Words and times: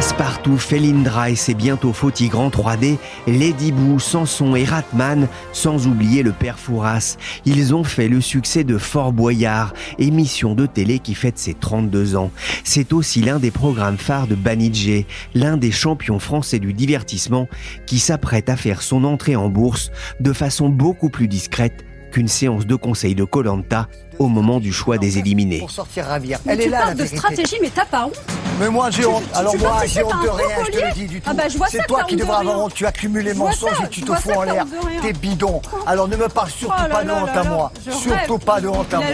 Passepartout, 0.00 0.56
Felindra 0.56 1.28
et 1.28 1.54
bientôt 1.54 1.92
faux 1.92 2.10
tigres 2.10 2.40
en 2.40 2.48
3D, 2.48 2.96
Lady 3.26 3.70
Boo, 3.70 3.98
Samson 3.98 4.56
et 4.56 4.64
Ratman, 4.64 5.28
sans 5.52 5.86
oublier 5.86 6.22
le 6.22 6.32
père 6.32 6.58
Fouras. 6.58 7.18
Ils 7.44 7.74
ont 7.74 7.84
fait 7.84 8.08
le 8.08 8.22
succès 8.22 8.64
de 8.64 8.78
Fort 8.78 9.12
Boyard, 9.12 9.74
émission 9.98 10.54
de 10.54 10.64
télé 10.64 11.00
qui 11.00 11.14
fête 11.14 11.38
ses 11.38 11.52
32 11.52 12.16
ans. 12.16 12.30
C'est 12.64 12.94
aussi 12.94 13.20
l'un 13.20 13.38
des 13.38 13.50
programmes 13.50 13.98
phares 13.98 14.26
de 14.26 14.34
Banijé, 14.34 15.04
l'un 15.34 15.58
des 15.58 15.70
champions 15.70 16.18
français 16.18 16.60
du 16.60 16.72
divertissement 16.72 17.46
qui 17.84 17.98
s'apprête 17.98 18.48
à 18.48 18.56
faire 18.56 18.80
son 18.80 19.04
entrée 19.04 19.36
en 19.36 19.50
bourse 19.50 19.90
de 20.18 20.32
façon 20.32 20.70
beaucoup 20.70 21.10
plus 21.10 21.28
discrète 21.28 21.84
qu'une 22.10 22.28
séance 22.28 22.66
de 22.66 22.74
conseil 22.74 23.14
de 23.14 23.24
Colanta 23.24 23.88
au 24.18 24.28
moment 24.28 24.60
du 24.60 24.72
choix 24.72 24.98
des 24.98 25.18
éliminés. 25.18 25.58
Pour 25.60 25.70
sortir 25.70 26.04
ravir. 26.06 26.38
Mais 26.44 26.52
Elle 26.52 26.58
tu 26.58 26.64
est 26.64 26.68
là, 26.68 26.78
parles 26.78 26.88
la 26.90 26.94
de 26.94 26.98
vérité. 26.98 27.16
stratégie, 27.16 27.56
mais 27.62 27.70
t'as 27.74 27.86
pas 27.86 28.04
honte 28.06 28.20
Mais 28.60 28.68
moi, 28.68 28.90
j'ai 28.90 29.02
Tu- 29.02 29.08
honte. 29.08 29.22
Alors 29.34 29.52
tu 29.52 29.58
moi, 29.58 29.76
j'ai 29.86 30.02
honte 30.04 30.22
de 30.22 30.28
rien, 30.28 30.56
je 30.66 30.70
te 30.72 30.84
le 30.86 30.92
dis 30.92 31.06
du 31.06 31.20
tout. 31.20 31.30
Ah 31.30 31.34
bah, 31.34 31.44
je 31.48 31.56
vois 31.56 31.68
ça 31.68 31.78
c'est 31.80 31.86
toi 31.86 32.04
qui 32.04 32.14
honte 32.14 32.20
de 32.20 32.24
devrais 32.26 32.40
avoir 32.40 32.58
honte. 32.64 32.74
Tu 32.74 32.84
accumules 32.86 33.24
les 33.24 33.34
mensonges 33.34 33.76
ça, 33.78 33.84
et 33.84 33.88
tu 33.88 34.02
te 34.02 34.12
fous 34.14 34.30
en 34.32 34.42
l'air. 34.42 34.66
T'es 35.00 35.12
bidon. 35.14 35.62
Alors 35.86 36.08
ne 36.08 36.16
me 36.16 36.28
parle 36.28 36.50
surtout 36.50 36.74
Oh 36.78 36.82
là 36.88 36.94
pas 36.96 37.04
de 37.04 37.10
honte 37.10 37.28
à 37.34 37.44
moi. 37.44 37.72
Surtout 37.90 38.38
pas 38.38 38.60
de 38.60 38.68
honte 38.68 38.92
à 38.92 38.98
moi. 38.98 39.06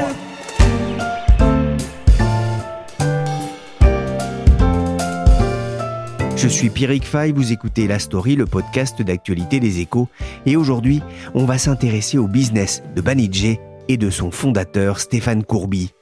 Je 6.36 6.48
suis 6.48 6.68
Pierrick 6.68 7.04
Fay, 7.04 7.32
vous 7.32 7.50
écoutez 7.50 7.88
La 7.88 7.98
Story, 7.98 8.36
le 8.36 8.44
podcast 8.44 9.00
d'actualité 9.00 9.58
des 9.58 9.80
échos, 9.80 10.08
et 10.44 10.54
aujourd'hui, 10.54 11.00
on 11.32 11.46
va 11.46 11.56
s'intéresser 11.56 12.18
au 12.18 12.28
business 12.28 12.82
de 12.94 13.00
Banijé 13.00 13.58
et 13.88 13.96
de 13.96 14.10
son 14.10 14.30
fondateur 14.30 15.00
Stéphane 15.00 15.44
Courby. 15.44 15.94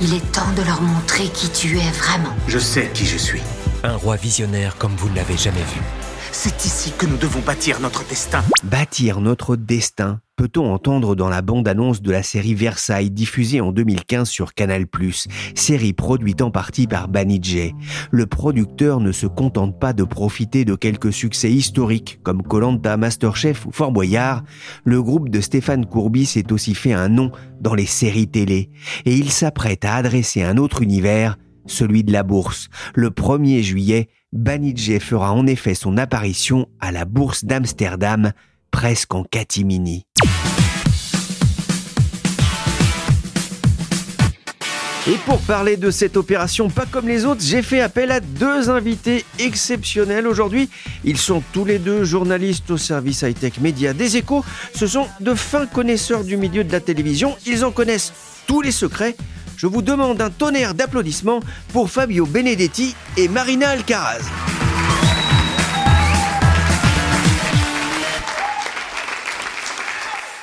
Il 0.00 0.12
est 0.12 0.32
temps 0.32 0.52
de 0.56 0.62
leur 0.66 0.82
montrer 0.82 1.28
qui 1.28 1.50
tu 1.50 1.78
es 1.78 1.90
vraiment. 1.92 2.34
Je 2.48 2.58
sais 2.58 2.90
qui 2.94 3.06
je 3.06 3.16
suis. 3.16 3.42
Un 3.84 3.94
roi 3.94 4.16
visionnaire 4.16 4.76
comme 4.76 4.96
vous 4.96 5.08
ne 5.10 5.14
l'avez 5.14 5.36
jamais 5.36 5.56
vu. 5.58 5.80
C'est 6.32 6.64
ici 6.64 6.92
que 6.98 7.06
nous 7.06 7.16
devons 7.16 7.40
bâtir 7.40 7.78
notre 7.78 8.04
destin. 8.08 8.42
Bâtir 8.64 9.20
notre 9.20 9.54
destin, 9.54 10.20
peut-on 10.38 10.72
entendre 10.72 11.16
dans 11.16 11.28
la 11.28 11.42
bande-annonce 11.42 12.00
de 12.00 12.12
la 12.12 12.22
série 12.22 12.54
Versailles 12.54 13.10
diffusée 13.10 13.60
en 13.60 13.72
2015 13.72 14.28
sur 14.28 14.54
Canal+, 14.54 14.86
série 15.56 15.92
produite 15.92 16.42
en 16.42 16.52
partie 16.52 16.86
par 16.86 17.08
Banijé. 17.08 17.74
Le 18.12 18.24
producteur 18.26 19.00
ne 19.00 19.10
se 19.10 19.26
contente 19.26 19.80
pas 19.80 19.92
de 19.92 20.04
profiter 20.04 20.64
de 20.64 20.76
quelques 20.76 21.12
succès 21.12 21.50
historiques 21.50 22.20
comme 22.22 22.44
Colanta, 22.44 22.96
Masterchef 22.96 23.66
ou 23.66 23.72
Fort 23.72 23.90
Boyard. 23.90 24.44
Le 24.84 25.02
groupe 25.02 25.28
de 25.28 25.40
Stéphane 25.40 25.86
Courby 25.86 26.24
s'est 26.24 26.52
aussi 26.52 26.76
fait 26.76 26.92
un 26.92 27.08
nom 27.08 27.32
dans 27.60 27.74
les 27.74 27.86
séries 27.86 28.28
télé 28.28 28.70
et 29.06 29.14
il 29.16 29.32
s'apprête 29.32 29.84
à 29.84 29.96
adresser 29.96 30.44
un 30.44 30.56
autre 30.56 30.82
univers, 30.82 31.36
celui 31.66 32.04
de 32.04 32.12
la 32.12 32.22
bourse. 32.22 32.68
Le 32.94 33.10
1er 33.10 33.62
juillet, 33.62 34.08
Banijé 34.32 35.00
fera 35.00 35.32
en 35.32 35.46
effet 35.46 35.74
son 35.74 35.96
apparition 35.96 36.68
à 36.80 36.92
la 36.92 37.06
bourse 37.06 37.44
d'Amsterdam, 37.44 38.32
presque 38.70 39.14
en 39.14 39.24
catimini. 39.24 40.06
Et 45.10 45.16
pour 45.24 45.38
parler 45.40 45.78
de 45.78 45.90
cette 45.90 46.18
opération 46.18 46.68
pas 46.68 46.84
comme 46.84 47.08
les 47.08 47.24
autres, 47.24 47.40
j'ai 47.42 47.62
fait 47.62 47.80
appel 47.80 48.10
à 48.10 48.20
deux 48.20 48.68
invités 48.68 49.24
exceptionnels 49.38 50.26
aujourd'hui. 50.26 50.68
Ils 51.02 51.16
sont 51.16 51.42
tous 51.54 51.64
les 51.64 51.78
deux 51.78 52.04
journalistes 52.04 52.70
au 52.70 52.76
service 52.76 53.22
high-tech 53.22 53.54
média 53.62 53.94
des 53.94 54.18
échos. 54.18 54.44
Ce 54.74 54.86
sont 54.86 55.06
de 55.20 55.32
fins 55.32 55.64
connaisseurs 55.64 56.24
du 56.24 56.36
milieu 56.36 56.62
de 56.62 56.72
la 56.72 56.80
télévision. 56.80 57.34
Ils 57.46 57.64
en 57.64 57.70
connaissent 57.70 58.12
tous 58.46 58.60
les 58.60 58.70
secrets. 58.72 59.16
Je 59.56 59.66
vous 59.66 59.80
demande 59.80 60.20
un 60.20 60.30
tonnerre 60.30 60.74
d'applaudissements 60.74 61.40
pour 61.72 61.88
Fabio 61.88 62.26
Benedetti 62.26 62.94
et 63.16 63.28
Marina 63.28 63.70
Alcaraz. 63.70 64.20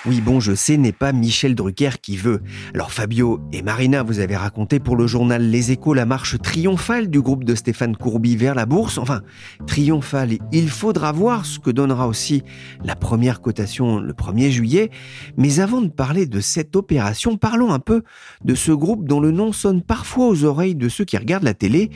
Oui, 0.07 0.21
bon, 0.21 0.39
je 0.39 0.53
sais, 0.53 0.77
n'est 0.77 0.91
pas 0.91 1.13
Michel 1.13 1.55
Drucker 1.55 1.99
qui 1.99 2.15
veut. 2.15 2.43
Alors 2.75 2.91
Fabio 2.91 3.39
et 3.51 3.63
Marina, 3.63 4.03
vous 4.03 4.19
avez 4.19 4.35
raconté 4.35 4.79
pour 4.79 4.95
le 4.95 5.07
journal 5.07 5.49
Les 5.49 5.71
Échos 5.71 5.95
la 5.95 6.05
marche 6.05 6.39
triomphale 6.39 7.09
du 7.09 7.21
groupe 7.21 7.43
de 7.43 7.55
Stéphane 7.55 7.97
Courby 7.97 8.35
vers 8.35 8.53
la 8.53 8.67
bourse. 8.67 8.99
Enfin, 8.99 9.23
triomphale, 9.65 10.37
il 10.51 10.69
faudra 10.69 11.11
voir 11.11 11.47
ce 11.47 11.57
que 11.57 11.71
donnera 11.71 12.07
aussi 12.07 12.43
la 12.83 12.95
première 12.95 13.41
cotation 13.41 13.99
le 13.99 14.13
1er 14.13 14.51
juillet. 14.51 14.91
Mais 15.37 15.59
avant 15.59 15.81
de 15.81 15.87
parler 15.87 16.27
de 16.27 16.39
cette 16.39 16.75
opération, 16.75 17.35
parlons 17.35 17.73
un 17.73 17.79
peu 17.79 18.03
de 18.43 18.53
ce 18.53 18.71
groupe 18.71 19.07
dont 19.07 19.19
le 19.19 19.31
nom 19.31 19.53
sonne 19.53 19.81
parfois 19.81 20.27
aux 20.27 20.43
oreilles 20.43 20.75
de 20.75 20.87
ceux 20.87 21.05
qui 21.05 21.17
regardent 21.17 21.45
la 21.45 21.55
télé. 21.55 21.89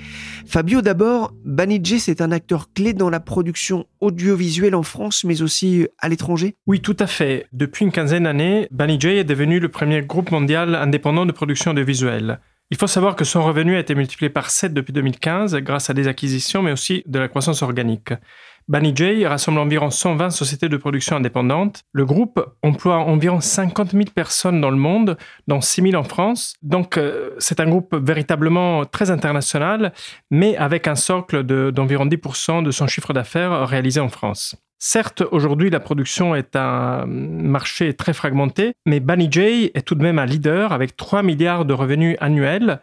Fabio 0.48 0.82
d'abord, 0.82 1.32
Banijé, 1.46 2.00
c'est 2.00 2.22
un 2.22 2.32
acteur 2.32 2.74
clé 2.74 2.94
dans 2.94 3.12
la 3.12 3.20
production 3.20 3.86
audiovisuelle 4.02 4.74
en 4.74 4.84
France, 4.84 5.24
mais 5.26 5.44
aussi 5.44 5.86
à 6.00 6.10
l'étranger? 6.10 6.56
Oui, 6.66 6.80
tout 6.80 6.98
à 6.98 7.06
fait. 7.06 7.46
Depuis 7.54 7.86
une 7.86 7.92
quinzaine 8.00 8.24
d'années, 8.24 8.66
Banijay 8.72 9.18
est 9.18 9.24
devenu 9.26 9.60
le 9.60 9.68
premier 9.68 10.02
groupe 10.02 10.32
mondial 10.32 10.74
indépendant 10.74 11.26
de 11.26 11.34
production 11.34 11.74
de 11.74 11.82
visuels. 11.82 12.40
Il 12.72 12.78
faut 12.78 12.88
savoir 12.88 13.18
que 13.18 13.26
son 13.26 13.44
revenu 13.44 13.76
a 13.76 13.80
été 13.80 13.94
multiplié 13.94 14.30
par 14.30 14.52
7 14.52 14.74
depuis 14.74 14.94
2015 14.94 15.56
grâce 15.58 15.90
à 15.90 15.94
des 15.94 16.08
acquisitions, 16.08 16.62
mais 16.62 16.72
aussi 16.72 17.04
de 17.08 17.20
la 17.20 17.28
croissance 17.28 17.62
organique. 17.62 18.14
Banijay 18.70 19.28
rassemble 19.28 19.60
environ 19.60 19.90
120 19.90 20.30
sociétés 20.30 20.70
de 20.70 20.78
production 20.78 21.18
indépendantes. 21.18 21.82
Le 21.92 22.06
groupe 22.06 22.40
emploie 22.64 23.00
environ 23.00 23.42
50 23.42 23.92
000 23.92 24.04
personnes 24.16 24.62
dans 24.62 24.70
le 24.72 24.78
monde, 24.78 25.18
dont 25.50 25.60
6 25.60 25.82
000 25.92 25.96
en 25.96 26.06
France. 26.06 26.54
Donc, 26.62 26.96
euh, 26.98 27.32
c'est 27.40 27.60
un 27.60 27.68
groupe 27.68 27.94
véritablement 27.96 28.86
très 28.86 29.12
international, 29.12 29.92
mais 30.32 30.56
avec 30.56 30.88
un 30.88 30.96
socle 30.96 31.44
de- 31.44 31.70
d'environ 31.72 32.06
10% 32.06 32.62
de 32.64 32.72
son 32.72 32.88
chiffre 32.88 33.12
d'affaires 33.12 33.68
réalisé 33.68 34.00
en 34.00 34.10
France. 34.10 34.56
Certes, 34.82 35.24
aujourd'hui, 35.32 35.70
la 35.70 35.82
production 35.82 36.36
est 36.36 36.56
un 36.56 37.06
marché 37.06 37.94
très 37.94 38.14
fragmenté, 38.14 38.72
mais 38.86 39.02
Banijay 39.02 39.72
est 39.74 39.86
tout 39.86 39.94
de 39.94 40.02
même 40.02 40.20
un 40.20 40.26
leader 40.26 40.72
avec 40.72 40.96
3 40.96 41.22
milliards 41.22 41.66
de 41.66 41.74
revenus 41.74 42.16
annuels. 42.22 42.80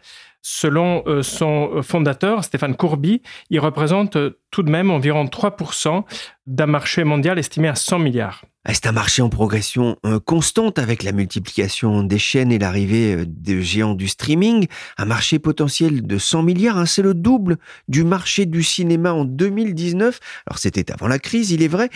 Selon 0.49 1.03
euh, 1.07 1.23
son 1.23 1.83
fondateur, 1.83 2.41
Stéphane 2.41 2.77
Courby, 2.77 3.21
il 3.49 3.59
représente 3.59 4.15
euh, 4.15 4.39
tout 4.49 4.63
de 4.63 4.71
même 4.71 4.89
environ 4.91 5.25
3% 5.25 6.05
d'un 6.47 6.65
marché 6.65 7.03
mondial 7.03 7.37
estimé 7.37 7.67
à 7.67 7.75
100 7.75 7.99
milliards. 7.99 8.45
Ah, 8.63 8.73
C'est 8.73 8.87
un 8.87 8.91
marché 8.91 9.21
en 9.21 9.29
progression 9.29 9.97
euh, 10.05 10.19
constante 10.19 10.79
avec 10.79 11.03
la 11.03 11.13
multiplication 11.13 12.03
des 12.03 12.17
chaînes 12.17 12.51
et 12.51 12.59
l'arrivée 12.59 13.15
euh, 13.15 13.25
des 13.25 13.61
géants 13.61 13.93
du 13.93 14.07
streaming. 14.07 14.67
Un 14.97 15.05
marché 15.05 15.39
potentiel 15.39 16.05
de 16.05 16.17
100 16.17 16.43
milliards, 16.43 16.77
hein, 16.77 16.85
c'est 16.85 17.01
le 17.01 17.13
double 17.13 17.57
du 17.87 18.03
marché 18.03 18.45
du 18.45 18.63
cinéma 18.63 19.13
en 19.13 19.25
2019. 19.25 20.19
Alors 20.47 20.57
c'était 20.59 20.91
avant 20.91 21.07
la 21.07 21.19
crise, 21.19 21.51
il 21.51 21.61
est 21.61 21.69
vrai. 21.69 21.89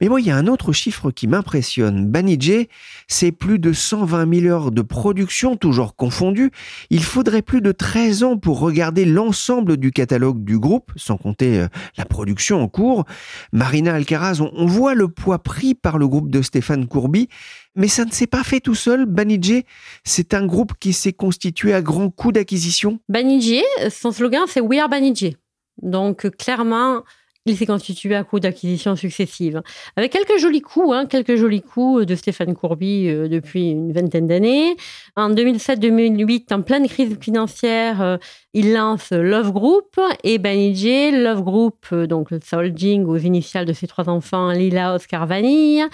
Mais 0.00 0.08
moi, 0.08 0.20
il 0.20 0.26
y 0.26 0.30
a 0.30 0.36
un 0.36 0.46
autre 0.48 0.72
chiffre 0.72 1.10
qui 1.10 1.28
m'impressionne. 1.28 2.06
Banijay, 2.06 2.68
c'est 3.08 3.32
plus 3.32 3.58
de 3.58 3.72
120 3.72 4.40
000 4.40 4.46
heures 4.52 4.70
de 4.72 4.82
production, 4.82 5.56
toujours 5.56 5.96
confondues. 5.96 6.50
Il 6.90 7.04
faudrait 7.04 7.42
plus 7.42 7.60
de 7.60 7.72
13 7.72 7.95
ans 8.22 8.36
pour 8.36 8.60
regarder 8.60 9.04
l'ensemble 9.04 9.76
du 9.76 9.90
catalogue 9.90 10.44
du 10.44 10.58
groupe, 10.58 10.92
sans 10.96 11.16
compter 11.16 11.60
euh, 11.60 11.68
la 11.96 12.04
production 12.04 12.60
en 12.60 12.68
cours. 12.68 13.04
Marina 13.52 13.94
Alcaraz, 13.94 14.40
on, 14.40 14.66
voit 14.66 14.94
le 14.94 15.08
poids 15.08 15.38
pris 15.38 15.74
par 15.74 15.98
le 15.98 16.06
groupe 16.06 16.30
de 16.30 16.42
Stéphane 16.42 16.86
Courby, 16.86 17.28
mais 17.74 17.88
ça 17.88 18.04
ne 18.04 18.10
s'est 18.10 18.26
pas 18.26 18.44
fait 18.44 18.60
tout 18.60 18.74
seul. 18.74 19.06
Banijé, 19.06 19.64
c'est 20.04 20.34
un 20.34 20.46
groupe 20.46 20.74
qui 20.78 20.92
s'est 20.92 21.12
constitué 21.12 21.72
à 21.72 21.82
grands 21.82 22.10
coups 22.10 22.34
d'acquisition. 22.34 23.00
Banijé, 23.08 23.62
son 23.90 24.12
slogan, 24.12 24.44
c'est 24.46 24.60
We 24.60 24.78
are 24.78 24.88
Banijé. 24.88 25.36
Donc, 25.82 26.26
euh, 26.26 26.30
clairement, 26.30 27.02
il 27.46 27.56
s'est 27.56 27.66
constitué 27.66 28.14
à 28.14 28.24
coup 28.24 28.40
d'acquisitions 28.40 28.96
successives, 28.96 29.62
avec 29.96 30.12
quelques 30.12 30.38
jolis 30.38 30.60
coups, 30.60 30.94
hein, 30.94 31.06
quelques 31.06 31.36
jolis 31.36 31.62
coups 31.62 32.06
de 32.06 32.14
Stéphane 32.14 32.54
Courby 32.54 33.08
euh, 33.08 33.28
depuis 33.28 33.70
une 33.70 33.92
vingtaine 33.92 34.26
d'années. 34.26 34.76
En 35.16 35.30
2007-2008, 35.30 36.52
en 36.52 36.62
pleine 36.62 36.88
crise 36.88 37.16
financière, 37.20 38.02
euh, 38.02 38.16
il 38.52 38.72
lance 38.72 39.10
Love 39.12 39.52
Group 39.52 40.00
et 40.24 40.38
Banijé. 40.38 41.12
Love 41.12 41.42
Group, 41.42 41.86
euh, 41.92 42.06
donc 42.06 42.30
le 42.30 42.40
holding 42.52 43.04
aux 43.04 43.16
initiales 43.16 43.64
de 43.64 43.72
ses 43.72 43.86
trois 43.86 44.08
enfants, 44.08 44.50
Lila, 44.50 44.94
Oscar, 44.94 45.26
Vanille. 45.26 45.84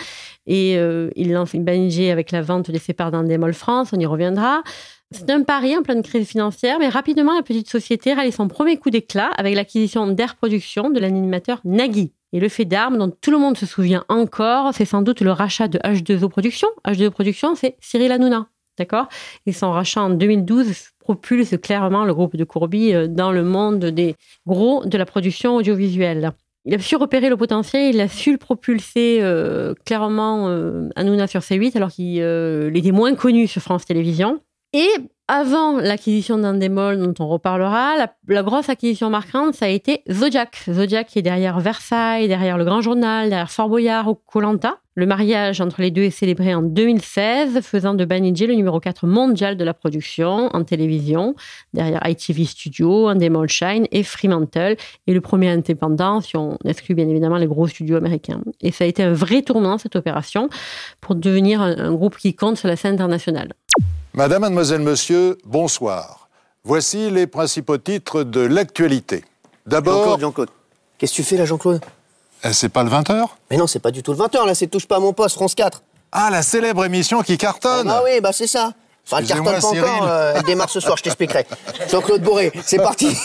Et 0.46 0.72
il 0.72 1.32
lance 1.32 1.54
Banijé 1.54 2.10
avec 2.10 2.32
la 2.32 2.42
vente 2.42 2.68
de 2.68 2.78
ses 2.78 2.94
parts 2.94 3.12
d'Endemol 3.12 3.54
France, 3.54 3.90
on 3.92 4.00
y 4.00 4.06
reviendra. 4.06 4.64
C'est 5.12 5.30
un 5.30 5.42
pari 5.42 5.76
en 5.76 5.82
pleine 5.82 6.02
crise 6.02 6.26
financière, 6.26 6.78
mais 6.78 6.88
rapidement, 6.88 7.34
la 7.34 7.42
petite 7.42 7.68
société 7.68 8.14
réalise 8.14 8.36
son 8.36 8.48
premier 8.48 8.78
coup 8.78 8.90
d'éclat 8.90 9.30
avec 9.36 9.54
l'acquisition 9.54 10.06
d'Air 10.06 10.36
Production 10.36 10.90
de 10.90 10.98
l'animateur 10.98 11.60
Nagui. 11.64 12.12
Et 12.32 12.40
le 12.40 12.48
fait 12.48 12.64
d'armes 12.64 12.96
dont 12.96 13.12
tout 13.20 13.30
le 13.30 13.38
monde 13.38 13.58
se 13.58 13.66
souvient 13.66 14.04
encore, 14.08 14.72
c'est 14.72 14.86
sans 14.86 15.02
doute 15.02 15.20
le 15.20 15.32
rachat 15.32 15.68
de 15.68 15.78
H2O 15.78 16.28
Production. 16.28 16.68
H2O 16.86 17.10
Production, 17.10 17.54
c'est 17.54 17.76
Cyril 17.80 18.10
Hanouna. 18.10 18.48
D'accord? 18.78 19.08
Et 19.44 19.52
son 19.52 19.70
rachat 19.70 20.00
en 20.00 20.10
2012 20.10 20.92
propulse 20.98 21.56
clairement 21.62 22.06
le 22.06 22.14
groupe 22.14 22.36
de 22.36 22.44
Courby 22.44 22.94
euh, 22.94 23.06
dans 23.06 23.32
le 23.32 23.42
monde 23.42 23.84
des 23.84 24.16
gros 24.46 24.86
de 24.86 24.96
la 24.96 25.04
production 25.04 25.56
audiovisuelle. 25.56 26.32
Il 26.64 26.74
a 26.74 26.78
su 26.78 26.96
repérer 26.96 27.28
le 27.28 27.36
potentiel, 27.36 27.94
il 27.94 28.00
a 28.00 28.08
su 28.08 28.32
le 28.32 28.38
propulser 28.38 29.18
euh, 29.20 29.74
clairement 29.84 30.48
euh, 30.48 30.88
Hanouna 30.96 31.26
sur 31.26 31.40
C8 31.40 31.76
alors 31.76 31.90
qu'il 31.90 32.18
était 32.74 32.92
moins 32.92 33.14
connu 33.14 33.46
sur 33.46 33.60
France 33.60 33.84
Télévisions. 33.84 34.40
Et 34.74 34.88
avant 35.28 35.78
l'acquisition 35.78 36.38
d'Endemol, 36.38 36.98
dont 36.98 37.14
on 37.24 37.28
reparlera, 37.28 37.94
la, 37.96 38.42
grosse 38.42 38.68
acquisition 38.68 39.10
marquante, 39.10 39.54
ça 39.54 39.66
a 39.66 39.68
été 39.68 40.02
Zodiac. 40.10 40.64
Zodiac 40.70 41.08
qui 41.08 41.18
est 41.18 41.22
derrière 41.22 41.60
Versailles, 41.60 42.26
derrière 42.26 42.56
Le 42.58 42.64
Grand 42.64 42.80
Journal, 42.80 43.28
derrière 43.28 43.50
Fort 43.50 43.68
Boyard 43.68 44.08
ou 44.08 44.14
Colanta. 44.14 44.78
Le 44.94 45.06
mariage 45.06 45.62
entre 45.62 45.80
les 45.80 45.90
deux 45.90 46.02
est 46.02 46.10
célébré 46.10 46.54
en 46.54 46.60
2016, 46.60 47.60
faisant 47.62 47.94
de 47.94 48.04
Banijé 48.04 48.46
le 48.46 48.54
numéro 48.54 48.78
4 48.78 49.06
mondial 49.06 49.56
de 49.56 49.64
la 49.64 49.72
production 49.72 50.48
en 50.54 50.64
télévision, 50.64 51.34
derrière 51.72 52.06
ITV 52.06 52.44
Studio, 52.44 53.08
Endemol 53.08 53.48
Shine 53.48 53.86
et 53.90 54.02
Fremantle, 54.02 54.76
et 55.06 55.14
le 55.14 55.20
premier 55.22 55.48
indépendant, 55.48 56.20
si 56.20 56.36
on 56.36 56.58
exclut 56.66 56.94
bien 56.94 57.08
évidemment 57.08 57.38
les 57.38 57.46
gros 57.46 57.68
studios 57.68 57.96
américains. 57.96 58.42
Et 58.60 58.70
ça 58.70 58.84
a 58.84 58.86
été 58.86 59.02
un 59.02 59.14
vrai 59.14 59.40
tournant, 59.40 59.78
cette 59.78 59.96
opération, 59.96 60.50
pour 61.00 61.14
devenir 61.14 61.62
un 61.62 61.92
groupe 61.92 62.18
qui 62.18 62.34
compte 62.34 62.58
sur 62.58 62.68
la 62.68 62.76
scène 62.76 62.92
internationale. 62.92 63.54
Madame, 64.14 64.42
mademoiselle, 64.42 64.82
monsieur, 64.82 65.38
bonsoir. 65.44 66.28
Voici 66.64 67.10
les 67.10 67.26
principaux 67.26 67.78
titres 67.78 68.24
de 68.24 68.40
l'actualité. 68.40 69.24
D'abord. 69.66 70.20
Jean-Claude, 70.20 70.50
Qu'est-ce 70.98 71.12
que 71.12 71.16
tu 71.16 71.22
fais 71.24 71.36
là, 71.36 71.46
Jean-Claude? 71.46 71.80
Eh, 72.44 72.52
C'est 72.52 72.68
pas 72.68 72.82
le 72.84 72.90
20h 72.90 73.24
Mais 73.50 73.56
non, 73.56 73.66
c'est 73.66 73.78
pas 73.78 73.90
du 73.90 74.02
tout 74.02 74.12
le 74.12 74.18
20h, 74.18 74.46
là, 74.46 74.54
c'est 74.54 74.66
Touche 74.66 74.86
pas 74.86 74.96
à 74.96 75.00
mon 75.00 75.12
poste, 75.14 75.36
France 75.36 75.54
4. 75.54 75.82
Ah, 76.12 76.28
la 76.30 76.42
célèbre 76.42 76.84
émission 76.84 77.22
qui 77.22 77.38
cartonne 77.38 77.88
Ah, 77.88 78.02
oui, 78.04 78.20
bah 78.20 78.32
c'est 78.32 78.46
ça. 78.46 78.74
Enfin, 79.06 79.18
elle 79.20 79.26
cartonne 79.26 79.60
pas 79.60 79.66
encore, 79.66 80.06
euh, 80.08 80.34
elle 80.36 80.42
démarre 80.44 80.68
ce 80.70 80.78
soir, 80.78 80.96
je 80.96 81.02
t'expliquerai. 81.02 81.46
Jean-Claude 81.90 82.22
Bourré, 82.22 82.52
c'est 82.62 82.76
parti 82.82 83.16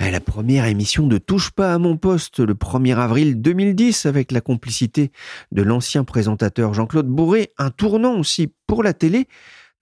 La 0.00 0.18
première 0.20 0.64
émission 0.64 1.06
de 1.06 1.18
Touche 1.18 1.50
pas 1.50 1.74
à 1.74 1.78
mon 1.78 1.96
poste, 1.96 2.40
le 2.40 2.54
1er 2.54 2.96
avril 2.98 3.40
2010, 3.40 4.06
avec 4.06 4.32
la 4.32 4.40
complicité 4.40 5.12
de 5.52 5.62
l'ancien 5.62 6.02
présentateur 6.04 6.72
Jean-Claude 6.74 7.06
Bourré, 7.06 7.52
un 7.58 7.70
tournant 7.70 8.18
aussi 8.18 8.50
pour 8.66 8.82
la 8.82 8.94
télé, 8.94 9.28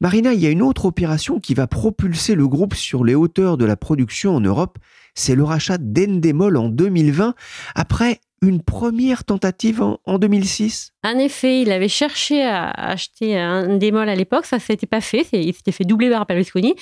Marina, 0.03 0.35
il 0.35 0.41
y 0.41 0.49
a 0.49 0.51
une 0.51 0.63
autre 0.63 0.87
opération 0.87 1.39
qui 1.39 1.55
va 1.55 1.69
propulser 1.69 2.35
le 2.35 2.49
groupe 2.49 2.75
sur 2.75 3.05
les 3.05 3.15
hauteurs 3.15 3.57
de 3.57 3.65
la 3.65 3.77
production 3.77 4.35
en 4.35 4.41
Europe, 4.41 4.79
c'est 5.15 5.37
le 5.37 5.45
rachat 5.45 5.79
d'Endemol 5.79 6.57
en 6.57 6.69
2020, 6.69 7.37
après 7.77 8.19
une 8.43 8.61
première 8.61 9.23
tentative 9.23 9.81
en, 9.81 10.19
2006 10.19 10.91
En 11.05 11.17
effet, 11.21 11.61
il 11.63 11.71
avait 11.71 11.87
cherché 11.87 12.43
à 12.43 12.71
acheter 12.71 13.41
Endemol 13.41 14.09
à 14.09 14.17
l'époque, 14.17 14.45
ça 14.45 14.59
s'était 14.59 14.89
pas 14.89 15.01
fait, 15.01 15.25
il 15.35 15.55
s'était 15.55 15.71
fait 15.71 15.85
doubler 15.85 16.11
par 16.11 16.27
Berlusconi. 16.27 16.75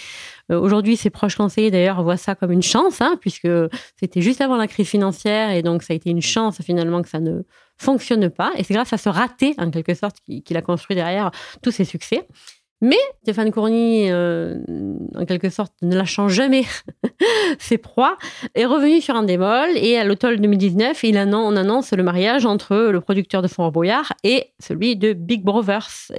Euh, 0.51 0.59
aujourd'hui, 0.59 0.97
ses 0.97 1.11
proches 1.11 1.37
conseillers 1.37 1.71
d'ailleurs 1.71 2.03
voient 2.03 2.17
ça 2.17 2.35
comme 2.35 2.53
une 2.53 2.63
chance, 2.63 3.03
hein, 3.03 3.19
puisque 3.21 3.49
c'était 3.99 4.23
juste 4.23 4.41
avant 4.41 4.57
la 4.57 4.67
crise 4.67 4.89
financière 4.89 5.51
et 5.51 5.61
donc 5.61 5.83
ça 5.83 5.93
a 5.93 5.97
été 5.97 6.09
une 6.09 6.23
chance 6.23 6.63
finalement 6.63 7.03
que 7.03 7.11
ça 7.11 7.21
ne 7.21 7.43
fonctionne 7.77 8.31
pas. 8.31 8.53
Et 8.57 8.65
c'est 8.65 8.73
grâce 8.73 8.95
à 8.95 8.99
ce 8.99 9.11
raté, 9.11 9.55
en 9.59 9.71
quelque 9.71 9.93
sorte, 9.93 10.17
qu'il 10.25 10.57
a 10.57 10.63
construit 10.63 10.97
derrière 10.97 11.31
tous 11.63 11.71
ses 11.71 11.85
succès. 11.85 12.27
Mais 12.81 12.99
Stéphane 13.23 13.51
Courny, 13.51 14.11
euh, 14.11 14.57
en 15.15 15.27
quelque 15.27 15.51
sorte, 15.51 15.75
ne 15.83 15.95
lâchant 15.95 16.29
jamais 16.29 16.65
ses 17.59 17.77
proies, 17.77 18.17
est 18.55 18.65
revenu 18.65 19.01
sur 19.01 19.15
un 19.17 19.23
démol 19.23 19.69
et 19.77 19.99
à 19.99 20.05
l'automne 20.05 20.37
2019, 20.37 21.05
il 21.05 21.19
annonce, 21.19 21.53
on 21.53 21.57
annonce 21.57 21.93
le 21.93 22.03
mariage 22.03 22.47
entre 22.47 22.77
le 22.91 23.01
producteur 23.01 23.43
de 23.43 23.49
Fort 23.49 23.71
Boyard 23.71 24.13
et 24.25 24.53
celui 24.59 24.97
de 24.97 25.13
Big 25.13 25.43
Brothers. 25.43 26.11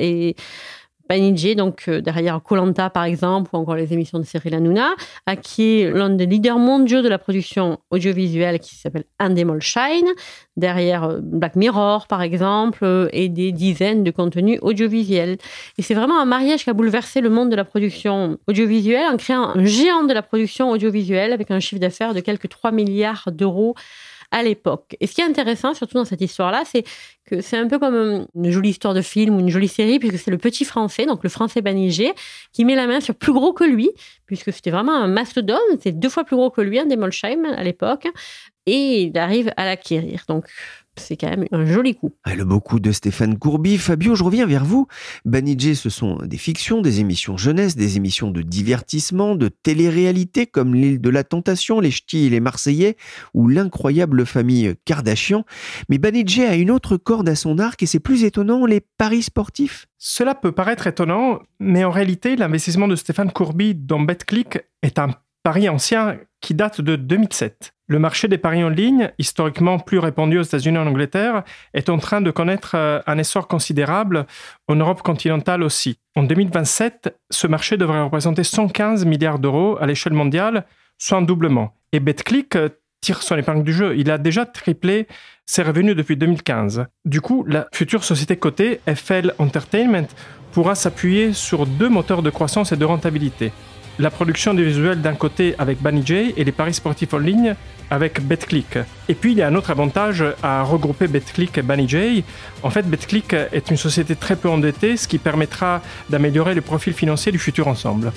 Banijé, 1.11 1.55
donc 1.55 1.83
euh, 1.89 1.99
derrière 1.99 2.41
Colanta 2.41 2.89
par 2.89 3.03
exemple, 3.03 3.49
ou 3.53 3.57
encore 3.57 3.75
les 3.75 3.91
émissions 3.91 4.17
de 4.17 4.23
Cyril 4.23 4.55
Hanouna, 4.55 4.95
qui 5.41 5.81
est 5.81 5.91
l'un 5.91 6.09
des 6.09 6.25
leaders 6.25 6.57
mondiaux 6.57 7.01
de 7.01 7.09
la 7.09 7.17
production 7.17 7.79
audiovisuelle 7.89 8.59
qui 8.59 8.77
s'appelle 8.77 9.03
Endemol 9.19 9.61
Shine, 9.61 10.07
derrière 10.55 11.03
euh, 11.03 11.19
Black 11.21 11.57
Mirror 11.57 12.07
par 12.07 12.21
exemple, 12.21 12.85
euh, 12.85 13.09
et 13.11 13.27
des 13.27 13.51
dizaines 13.51 14.05
de 14.05 14.11
contenus 14.11 14.59
audiovisuels. 14.61 15.35
Et 15.77 15.81
c'est 15.81 15.95
vraiment 15.95 16.17
un 16.17 16.25
mariage 16.25 16.63
qui 16.63 16.69
a 16.69 16.73
bouleversé 16.73 17.19
le 17.19 17.29
monde 17.29 17.49
de 17.49 17.57
la 17.57 17.65
production 17.65 18.37
audiovisuelle 18.47 19.07
en 19.11 19.17
créant 19.17 19.49
un 19.53 19.65
géant 19.65 20.05
de 20.05 20.13
la 20.13 20.21
production 20.21 20.69
audiovisuelle 20.69 21.33
avec 21.33 21.51
un 21.51 21.59
chiffre 21.59 21.81
d'affaires 21.81 22.13
de 22.13 22.21
quelques 22.21 22.47
3 22.47 22.71
milliards 22.71 23.27
d'euros 23.33 23.75
à 24.31 24.43
l'époque. 24.43 24.95
Et 24.99 25.07
ce 25.07 25.13
qui 25.13 25.21
est 25.21 25.25
intéressant, 25.25 25.73
surtout 25.73 25.95
dans 25.95 26.05
cette 26.05 26.21
histoire-là, 26.21 26.63
c'est 26.65 26.83
que 27.25 27.41
c'est 27.41 27.57
un 27.57 27.67
peu 27.67 27.79
comme 27.79 28.25
une 28.33 28.51
jolie 28.51 28.69
histoire 28.69 28.93
de 28.93 29.01
film 29.01 29.35
ou 29.35 29.39
une 29.39 29.49
jolie 29.49 29.67
série, 29.67 29.99
puisque 29.99 30.17
c'est 30.17 30.31
le 30.31 30.37
petit 30.37 30.65
français, 30.65 31.05
donc 31.05 31.23
le 31.23 31.29
français 31.29 31.61
Banigé, 31.61 32.13
qui 32.53 32.65
met 32.65 32.75
la 32.75 32.87
main 32.87 32.99
sur 32.99 33.13
plus 33.15 33.33
gros 33.33 33.53
que 33.53 33.63
lui, 33.63 33.91
puisque 34.25 34.51
c'était 34.51 34.71
vraiment 34.71 34.95
un 34.95 35.07
mastodonte, 35.07 35.59
c'est 35.81 35.91
deux 35.91 36.09
fois 36.09 36.23
plus 36.23 36.35
gros 36.35 36.49
que 36.49 36.61
lui, 36.61 36.79
un 36.79 36.85
Demolsheim 36.85 37.45
à 37.45 37.63
l'époque, 37.63 38.07
et 38.65 39.03
il 39.03 39.17
arrive 39.17 39.51
à 39.57 39.65
l'acquérir. 39.65 40.23
Donc 40.27 40.45
c'est 41.01 41.17
quand 41.17 41.29
même 41.29 41.45
un 41.51 41.65
joli 41.65 41.95
coup. 41.95 42.11
Ah, 42.23 42.35
le 42.35 42.45
beau 42.45 42.59
coup 42.59 42.79
de 42.79 42.91
Stéphane 42.91 43.37
Courby. 43.37 43.77
Fabio, 43.77 44.15
je 44.15 44.23
reviens 44.23 44.45
vers 44.45 44.63
vous. 44.63 44.87
Banijé, 45.25 45.75
ce 45.75 45.89
sont 45.89 46.15
des 46.23 46.37
fictions, 46.37 46.81
des 46.81 46.99
émissions 47.01 47.35
jeunesse, 47.35 47.75
des 47.75 47.97
émissions 47.97 48.31
de 48.31 48.41
divertissement, 48.41 49.35
de 49.35 49.49
télé-réalité 49.49 50.45
comme 50.45 50.75
l'île 50.75 51.01
de 51.01 51.09
la 51.09 51.23
tentation, 51.23 51.79
les 51.79 51.91
ch'tis 51.91 52.27
et 52.27 52.29
les 52.29 52.39
Marseillais 52.39 52.95
ou 53.33 53.47
l'incroyable 53.47 54.25
famille 54.25 54.75
Kardashian. 54.85 55.43
Mais 55.89 55.97
Banijé 55.97 56.45
a 56.45 56.55
une 56.55 56.71
autre 56.71 56.97
corde 56.97 57.27
à 57.27 57.35
son 57.35 57.59
arc 57.59 57.83
et 57.83 57.85
c'est 57.85 57.99
plus 57.99 58.23
étonnant, 58.23 58.65
les 58.65 58.81
paris 58.97 59.23
sportifs. 59.23 59.87
Cela 59.97 60.35
peut 60.35 60.51
paraître 60.51 60.87
étonnant, 60.87 61.41
mais 61.59 61.83
en 61.83 61.91
réalité, 61.91 62.35
l'investissement 62.35 62.87
de 62.87 62.95
Stéphane 62.95 63.31
Courby 63.31 63.75
dans 63.75 63.99
BetClick 63.99 64.59
est 64.81 64.99
un 64.99 65.09
pari 65.43 65.69
ancien 65.69 66.17
qui 66.39 66.53
date 66.53 66.81
de 66.81 66.95
2007. 66.95 67.73
Le 67.91 67.99
marché 67.99 68.29
des 68.29 68.37
paris 68.37 68.63
en 68.63 68.69
ligne, 68.69 69.11
historiquement 69.17 69.77
plus 69.77 69.99
répandu 69.99 70.39
aux 70.39 70.43
États-Unis 70.43 70.77
et 70.77 70.79
en 70.79 70.87
Angleterre, 70.87 71.43
est 71.73 71.89
en 71.89 71.97
train 71.97 72.21
de 72.21 72.31
connaître 72.31 72.71
euh, 72.75 73.01
un 73.05 73.17
essor 73.17 73.49
considérable 73.49 74.27
en 74.69 74.75
Europe 74.75 75.01
continentale 75.01 75.61
aussi. 75.61 75.99
En 76.15 76.23
2027, 76.23 77.13
ce 77.29 77.47
marché 77.47 77.75
devrait 77.75 78.01
représenter 78.01 78.45
115 78.45 79.05
milliards 79.05 79.39
d'euros 79.39 79.77
à 79.81 79.87
l'échelle 79.87 80.13
mondiale, 80.13 80.63
soit 80.97 81.17
un 81.17 81.21
doublement. 81.21 81.73
Et 81.91 81.99
BetClick 81.99 82.55
euh, 82.55 82.69
tire 83.01 83.21
son 83.21 83.35
épingle 83.35 83.65
du 83.65 83.73
jeu. 83.73 83.97
Il 83.97 84.09
a 84.09 84.17
déjà 84.17 84.45
triplé 84.45 85.05
ses 85.45 85.61
revenus 85.61 85.97
depuis 85.97 86.15
2015. 86.15 86.85
Du 87.03 87.19
coup, 87.19 87.43
la 87.45 87.67
future 87.73 88.05
société 88.05 88.37
cotée, 88.37 88.79
FL 88.87 89.33
Entertainment, 89.37 90.07
pourra 90.53 90.75
s'appuyer 90.75 91.33
sur 91.33 91.65
deux 91.65 91.89
moteurs 91.89 92.21
de 92.21 92.29
croissance 92.29 92.71
et 92.71 92.77
de 92.77 92.85
rentabilité 92.85 93.51
la 93.99 94.09
production 94.09 94.53
des 94.53 94.63
visuels 94.63 95.01
d'un 95.01 95.13
côté 95.13 95.55
avec 95.57 95.81
Banijay 95.81 96.33
et 96.37 96.43
les 96.43 96.51
paris 96.51 96.73
sportifs 96.73 97.13
en 97.13 97.17
ligne 97.17 97.55
avec 97.89 98.21
BetClick. 98.21 98.77
Et 99.09 99.15
puis 99.15 99.33
il 99.33 99.37
y 99.37 99.41
a 99.41 99.47
un 99.47 99.55
autre 99.55 99.69
avantage 99.69 100.23
à 100.41 100.63
regrouper 100.63 101.07
BetClick 101.07 101.57
et 101.57 101.61
Banijay. 101.61 102.23
En 102.63 102.69
fait, 102.69 102.83
BetClick 102.89 103.33
est 103.33 103.69
une 103.69 103.77
société 103.77 104.15
très 104.15 104.35
peu 104.35 104.49
endettée, 104.49 104.97
ce 104.97 105.07
qui 105.07 105.17
permettra 105.17 105.81
d'améliorer 106.09 106.55
le 106.55 106.61
profil 106.61 106.93
financier 106.93 107.31
du 107.31 107.39
futur 107.39 107.67
ensemble. 107.67 108.11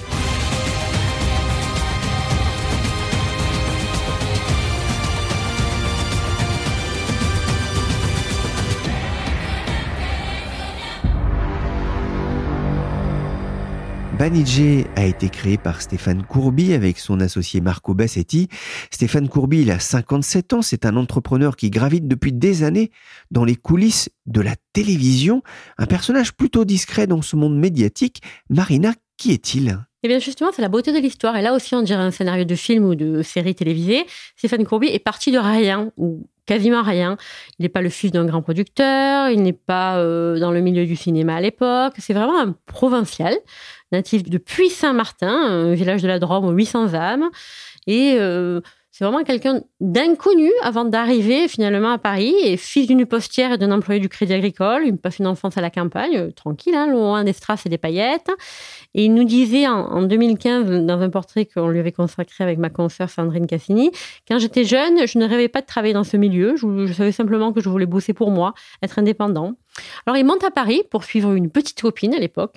Banijé 14.24 14.86
a 14.96 15.04
été 15.04 15.28
créé 15.28 15.58
par 15.58 15.82
Stéphane 15.82 16.24
Courby 16.24 16.72
avec 16.72 16.98
son 16.98 17.20
associé 17.20 17.60
Marco 17.60 17.92
Bassetti. 17.92 18.48
Stéphane 18.90 19.28
Courby, 19.28 19.60
il 19.60 19.70
a 19.70 19.78
57 19.78 20.54
ans, 20.54 20.62
c'est 20.62 20.86
un 20.86 20.96
entrepreneur 20.96 21.56
qui 21.56 21.68
gravite 21.68 22.08
depuis 22.08 22.32
des 22.32 22.62
années 22.62 22.90
dans 23.30 23.44
les 23.44 23.54
coulisses 23.54 24.08
de 24.24 24.40
la 24.40 24.54
télévision, 24.72 25.42
un 25.76 25.84
personnage 25.84 26.32
plutôt 26.32 26.64
discret 26.64 27.06
dans 27.06 27.20
ce 27.20 27.36
monde 27.36 27.58
médiatique. 27.58 28.22
Marina, 28.48 28.94
qui 29.18 29.32
est-il? 29.32 29.78
Eh 30.02 30.08
bien 30.08 30.20
justement, 30.20 30.52
c'est 30.56 30.62
la 30.62 30.70
beauté 30.70 30.90
de 30.92 30.98
l'histoire. 31.00 31.36
Et 31.36 31.42
là 31.42 31.52
aussi, 31.52 31.74
on 31.74 31.82
dirait 31.82 32.00
un 32.00 32.10
scénario 32.10 32.46
de 32.46 32.54
film 32.54 32.86
ou 32.86 32.94
de 32.94 33.20
série 33.20 33.54
télévisée. 33.54 34.06
Stéphane 34.36 34.64
Courby 34.64 34.86
est 34.86 35.04
parti 35.04 35.32
de 35.32 35.38
rien, 35.38 35.92
ou 35.98 36.26
quasiment 36.46 36.82
rien. 36.82 37.16
Il 37.58 37.62
n'est 37.62 37.68
pas 37.68 37.80
le 37.80 37.88
fils 37.88 38.12
d'un 38.12 38.24
grand 38.24 38.42
producteur, 38.42 39.28
il 39.28 39.42
n'est 39.42 39.52
pas 39.52 39.98
euh, 39.98 40.38
dans 40.38 40.50
le 40.50 40.60
milieu 40.60 40.86
du 40.86 40.96
cinéma 40.96 41.36
à 41.36 41.40
l'époque. 41.40 41.94
C'est 41.98 42.12
vraiment 42.12 42.40
un 42.40 42.54
provincial, 42.66 43.34
natif 43.94 44.22
de 44.22 44.38
Puy-Saint-Martin, 44.38 45.28
un 45.28 45.74
village 45.74 46.02
de 46.02 46.08
la 46.08 46.18
Drôme 46.18 46.44
aux 46.44 46.52
800 46.52 46.94
âmes. 46.94 47.30
Et 47.86 48.16
euh, 48.18 48.60
c'est 48.96 49.02
vraiment 49.02 49.24
quelqu'un 49.24 49.60
d'inconnu 49.80 50.52
avant 50.62 50.84
d'arriver 50.84 51.48
finalement 51.48 51.90
à 51.90 51.98
Paris, 51.98 52.32
et 52.44 52.56
fils 52.56 52.86
d'une 52.86 53.06
postière 53.06 53.52
et 53.52 53.58
d'un 53.58 53.72
employé 53.72 54.00
du 54.00 54.08
Crédit 54.08 54.34
Agricole. 54.34 54.82
Il 54.86 54.96
passe 54.96 55.18
une 55.18 55.26
enfance 55.26 55.58
à 55.58 55.60
la 55.60 55.70
campagne, 55.70 56.16
euh, 56.16 56.30
tranquille, 56.30 56.76
hein, 56.76 56.86
loin 56.86 57.24
des 57.24 57.32
strass 57.32 57.66
et 57.66 57.68
des 57.68 57.76
paillettes. 57.76 58.30
Et 58.94 59.06
il 59.06 59.12
nous 59.12 59.24
disait 59.24 59.66
en, 59.66 60.02
2015, 60.02 60.86
dans 60.86 61.00
un 61.00 61.10
portrait 61.10 61.44
qu'on 61.44 61.66
lui 61.66 61.80
avait 61.80 61.90
consacré 61.90 62.44
avec 62.44 62.58
ma 62.58 62.70
consoeur 62.70 63.10
Sandrine 63.10 63.48
Cassini, 63.48 63.90
quand 64.28 64.38
j'étais 64.38 64.62
jeune, 64.62 65.08
je 65.08 65.18
ne 65.18 65.26
rêvais 65.26 65.48
pas 65.48 65.60
de 65.60 65.66
travailler 65.66 65.94
dans 65.94 66.04
ce 66.04 66.16
milieu. 66.16 66.54
Je, 66.54 66.86
je 66.86 66.92
savais 66.92 67.10
simplement 67.10 67.52
que 67.52 67.60
je 67.60 67.68
voulais 67.68 67.86
bosser 67.86 68.12
pour 68.12 68.30
moi, 68.30 68.54
être 68.80 69.00
indépendant. 69.00 69.54
Alors, 70.06 70.16
il 70.16 70.24
monte 70.24 70.44
à 70.44 70.50
Paris 70.50 70.82
pour 70.90 71.04
suivre 71.04 71.32
une 71.32 71.50
petite 71.50 71.80
copine 71.80 72.14
à 72.14 72.18
l'époque, 72.18 72.56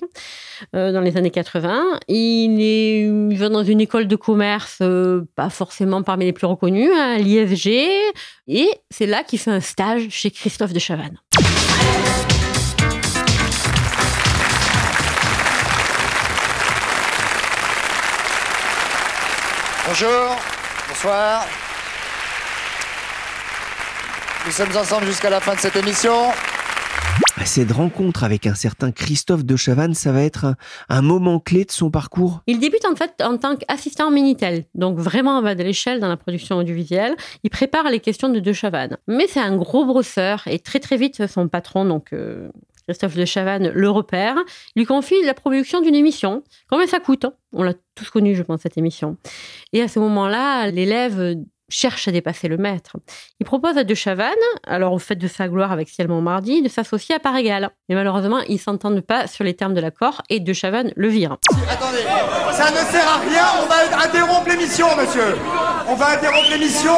euh, 0.74 0.92
dans 0.92 1.00
les 1.00 1.16
années 1.16 1.30
80. 1.30 2.00
Il, 2.08 2.60
est, 2.60 3.00
il 3.02 3.38
va 3.38 3.48
dans 3.48 3.64
une 3.64 3.80
école 3.80 4.06
de 4.06 4.16
commerce, 4.16 4.78
euh, 4.82 5.24
pas 5.34 5.50
forcément 5.50 6.02
parmi 6.02 6.24
les 6.24 6.32
plus 6.32 6.46
reconnues, 6.46 6.92
à 6.92 7.12
hein, 7.12 7.16
l'ISG. 7.18 7.68
Et 8.46 8.70
c'est 8.90 9.06
là 9.06 9.24
qu'il 9.24 9.38
fait 9.38 9.50
un 9.50 9.60
stage 9.60 10.08
chez 10.10 10.30
Christophe 10.30 10.72
de 10.72 10.78
Chavannes. 10.78 11.18
Bonjour, 19.88 20.36
bonsoir. 20.88 21.46
Nous 24.44 24.52
sommes 24.52 24.76
ensemble 24.76 25.06
jusqu'à 25.06 25.30
la 25.30 25.40
fin 25.40 25.54
de 25.54 25.60
cette 25.60 25.76
émission. 25.76 26.30
Cette 27.44 27.72
rencontre 27.72 28.24
avec 28.24 28.46
un 28.46 28.54
certain 28.54 28.92
Christophe 28.92 29.44
de 29.44 29.56
Chavannes, 29.56 29.94
ça 29.94 30.12
va 30.12 30.22
être 30.22 30.54
un, 30.90 31.02
moment 31.02 31.40
clé 31.40 31.64
de 31.64 31.70
son 31.70 31.90
parcours 31.90 32.42
Il 32.46 32.58
débute 32.60 32.84
en 32.84 32.94
fait 32.94 33.22
en 33.22 33.38
tant 33.38 33.56
qu'assistant 33.56 34.10
Minitel, 34.10 34.64
donc 34.74 34.98
vraiment 34.98 35.38
en 35.38 35.42
bas 35.42 35.54
de 35.54 35.62
l'échelle 35.62 35.98
dans 35.98 36.08
la 36.08 36.18
production 36.18 36.58
audiovisuelle. 36.58 37.16
Il 37.44 37.50
prépare 37.50 37.90
les 37.90 38.00
questions 38.00 38.28
de 38.28 38.38
De 38.38 38.52
Chavannes. 38.52 38.98
Mais 39.06 39.26
c'est 39.28 39.40
un 39.40 39.56
gros 39.56 39.86
brosseur 39.86 40.42
et 40.46 40.58
très 40.58 40.78
très 40.78 40.96
vite 40.96 41.26
son 41.26 41.48
patron, 41.48 41.86
donc 41.86 42.12
euh, 42.12 42.50
Christophe 42.86 43.16
de 43.16 43.24
Chavannes, 43.24 43.70
le 43.74 43.90
repère, 43.90 44.36
lui 44.76 44.84
confie 44.84 45.22
la 45.24 45.34
production 45.34 45.80
d'une 45.80 45.94
émission. 45.94 46.42
Combien 46.70 46.86
ça 46.86 47.00
coûte 47.00 47.26
On 47.52 47.62
l'a 47.62 47.74
tous 47.94 48.10
connu, 48.10 48.34
je 48.34 48.42
pense, 48.42 48.60
cette 48.60 48.78
émission. 48.78 49.16
Et 49.72 49.80
à 49.82 49.88
ce 49.88 49.98
moment-là, 50.00 50.70
l'élève 50.70 51.34
cherche 51.68 52.08
à 52.08 52.12
dépasser 52.12 52.48
le 52.48 52.56
maître. 52.56 52.96
Il 53.40 53.46
propose 53.46 53.76
à 53.76 53.84
De 53.84 53.94
Chavannes, 53.94 54.34
alors 54.66 54.92
au 54.92 54.98
fait 54.98 55.16
de 55.16 55.28
sa 55.28 55.48
gloire 55.48 55.72
avec 55.72 55.88
Ciel 55.88 56.08
Montmardi, 56.08 56.62
de 56.62 56.68
s'associer 56.68 57.14
à 57.14 57.18
part 57.18 57.36
égale. 57.36 57.70
Mais 57.88 57.94
malheureusement, 57.94 58.40
ils 58.48 58.58
s'entendent 58.58 59.00
pas 59.00 59.26
sur 59.26 59.44
les 59.44 59.54
termes 59.54 59.74
de 59.74 59.80
l'accord 59.80 60.22
et 60.30 60.40
De 60.40 60.52
Chavannes 60.52 60.92
le 60.96 61.08
vire. 61.08 61.36
Attendez, 61.70 61.98
ça 62.52 62.70
ne 62.70 62.76
sert 62.90 63.08
à 63.08 63.18
rien, 63.18 63.46
on 63.62 63.66
va 63.66 64.04
interrompre 64.04 64.48
l'émission, 64.48 64.86
monsieur. 64.96 65.36
On 65.88 65.94
va 65.94 66.10
interrompre 66.10 66.50
l'émission. 66.50 66.94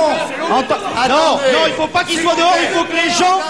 Ah 0.97 1.09
non, 1.09 1.37
non, 1.53 1.67
il 1.67 1.73
faut 1.75 1.89
pas 1.89 2.05
qu'il 2.05 2.19
soit 2.19 2.37
dehors, 2.37 2.57
il 2.61 2.69
faut 2.69 2.85
que 2.85 2.93
les 2.93 3.11
gens... 3.11 3.41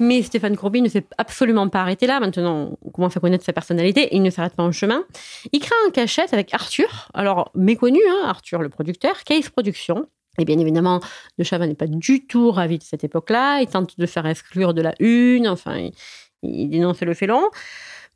Mais 0.00 0.22
Stéphane 0.22 0.56
Courby 0.56 0.82
ne 0.82 0.88
s'est 0.88 1.06
absolument 1.18 1.68
pas 1.68 1.80
arrêté 1.80 2.06
là. 2.06 2.20
Maintenant, 2.20 2.76
on 2.82 2.90
commence 2.90 3.16
à 3.16 3.20
connaître 3.20 3.44
sa 3.44 3.52
personnalité 3.52 4.08
il 4.12 4.22
ne 4.22 4.30
s'arrête 4.30 4.54
pas 4.54 4.62
en 4.62 4.72
chemin. 4.72 5.04
Il 5.52 5.60
crée 5.60 5.74
un 5.86 5.90
cachette 5.90 6.32
avec 6.32 6.52
Arthur, 6.54 7.08
alors 7.14 7.50
méconnu, 7.54 8.00
hein, 8.08 8.24
Arthur 8.26 8.62
le 8.62 8.68
producteur, 8.68 9.24
Case 9.24 9.48
Productions. 9.48 10.06
Et 10.38 10.44
bien 10.44 10.58
évidemment, 10.58 11.00
De 11.38 11.44
Chavannes 11.44 11.70
n'est 11.70 11.74
pas 11.74 11.86
du 11.86 12.26
tout 12.26 12.50
ravi 12.50 12.78
de 12.78 12.82
cette 12.82 13.04
époque-là. 13.04 13.60
Il 13.60 13.68
tente 13.68 13.98
de 13.98 14.06
faire 14.06 14.26
exclure 14.26 14.74
de 14.74 14.82
la 14.82 14.94
une, 15.00 15.48
enfin, 15.48 15.88
il, 16.42 16.68
dénonce 16.68 17.00
le 17.00 17.14
félon. 17.14 17.48